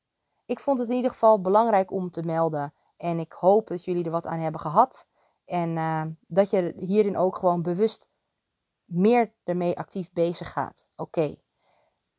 [0.46, 2.74] Ik vond het in ieder geval belangrijk om te melden.
[2.98, 5.08] En ik hoop dat jullie er wat aan hebben gehad.
[5.46, 8.10] En uh, dat je hierin ook gewoon bewust
[8.88, 10.88] meer ermee actief bezig gaat.
[10.96, 11.36] Oké.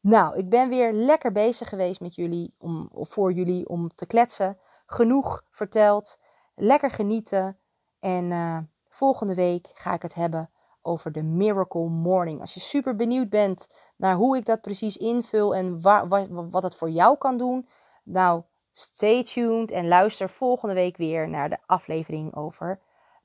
[0.01, 4.59] Nou, ik ben weer lekker bezig geweest met jullie, om, voor jullie, om te kletsen.
[4.87, 6.19] Genoeg verteld.
[6.55, 7.59] Lekker genieten.
[8.01, 8.59] En uh,
[8.89, 10.51] volgende week ga ik het hebben
[10.83, 12.41] over de Miracle Morning.
[12.41, 16.75] Als je super benieuwd bent naar hoe ik dat precies invul en wat, wat het
[16.75, 17.69] voor jou kan doen,
[18.05, 18.43] nou,
[18.73, 22.81] stay tuned en luister volgende week weer naar de aflevering over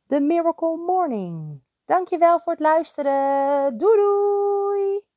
[0.07, 1.61] de Miracle Morning.
[1.85, 3.77] Dankjewel voor het luisteren.
[3.77, 5.12] Doei doei!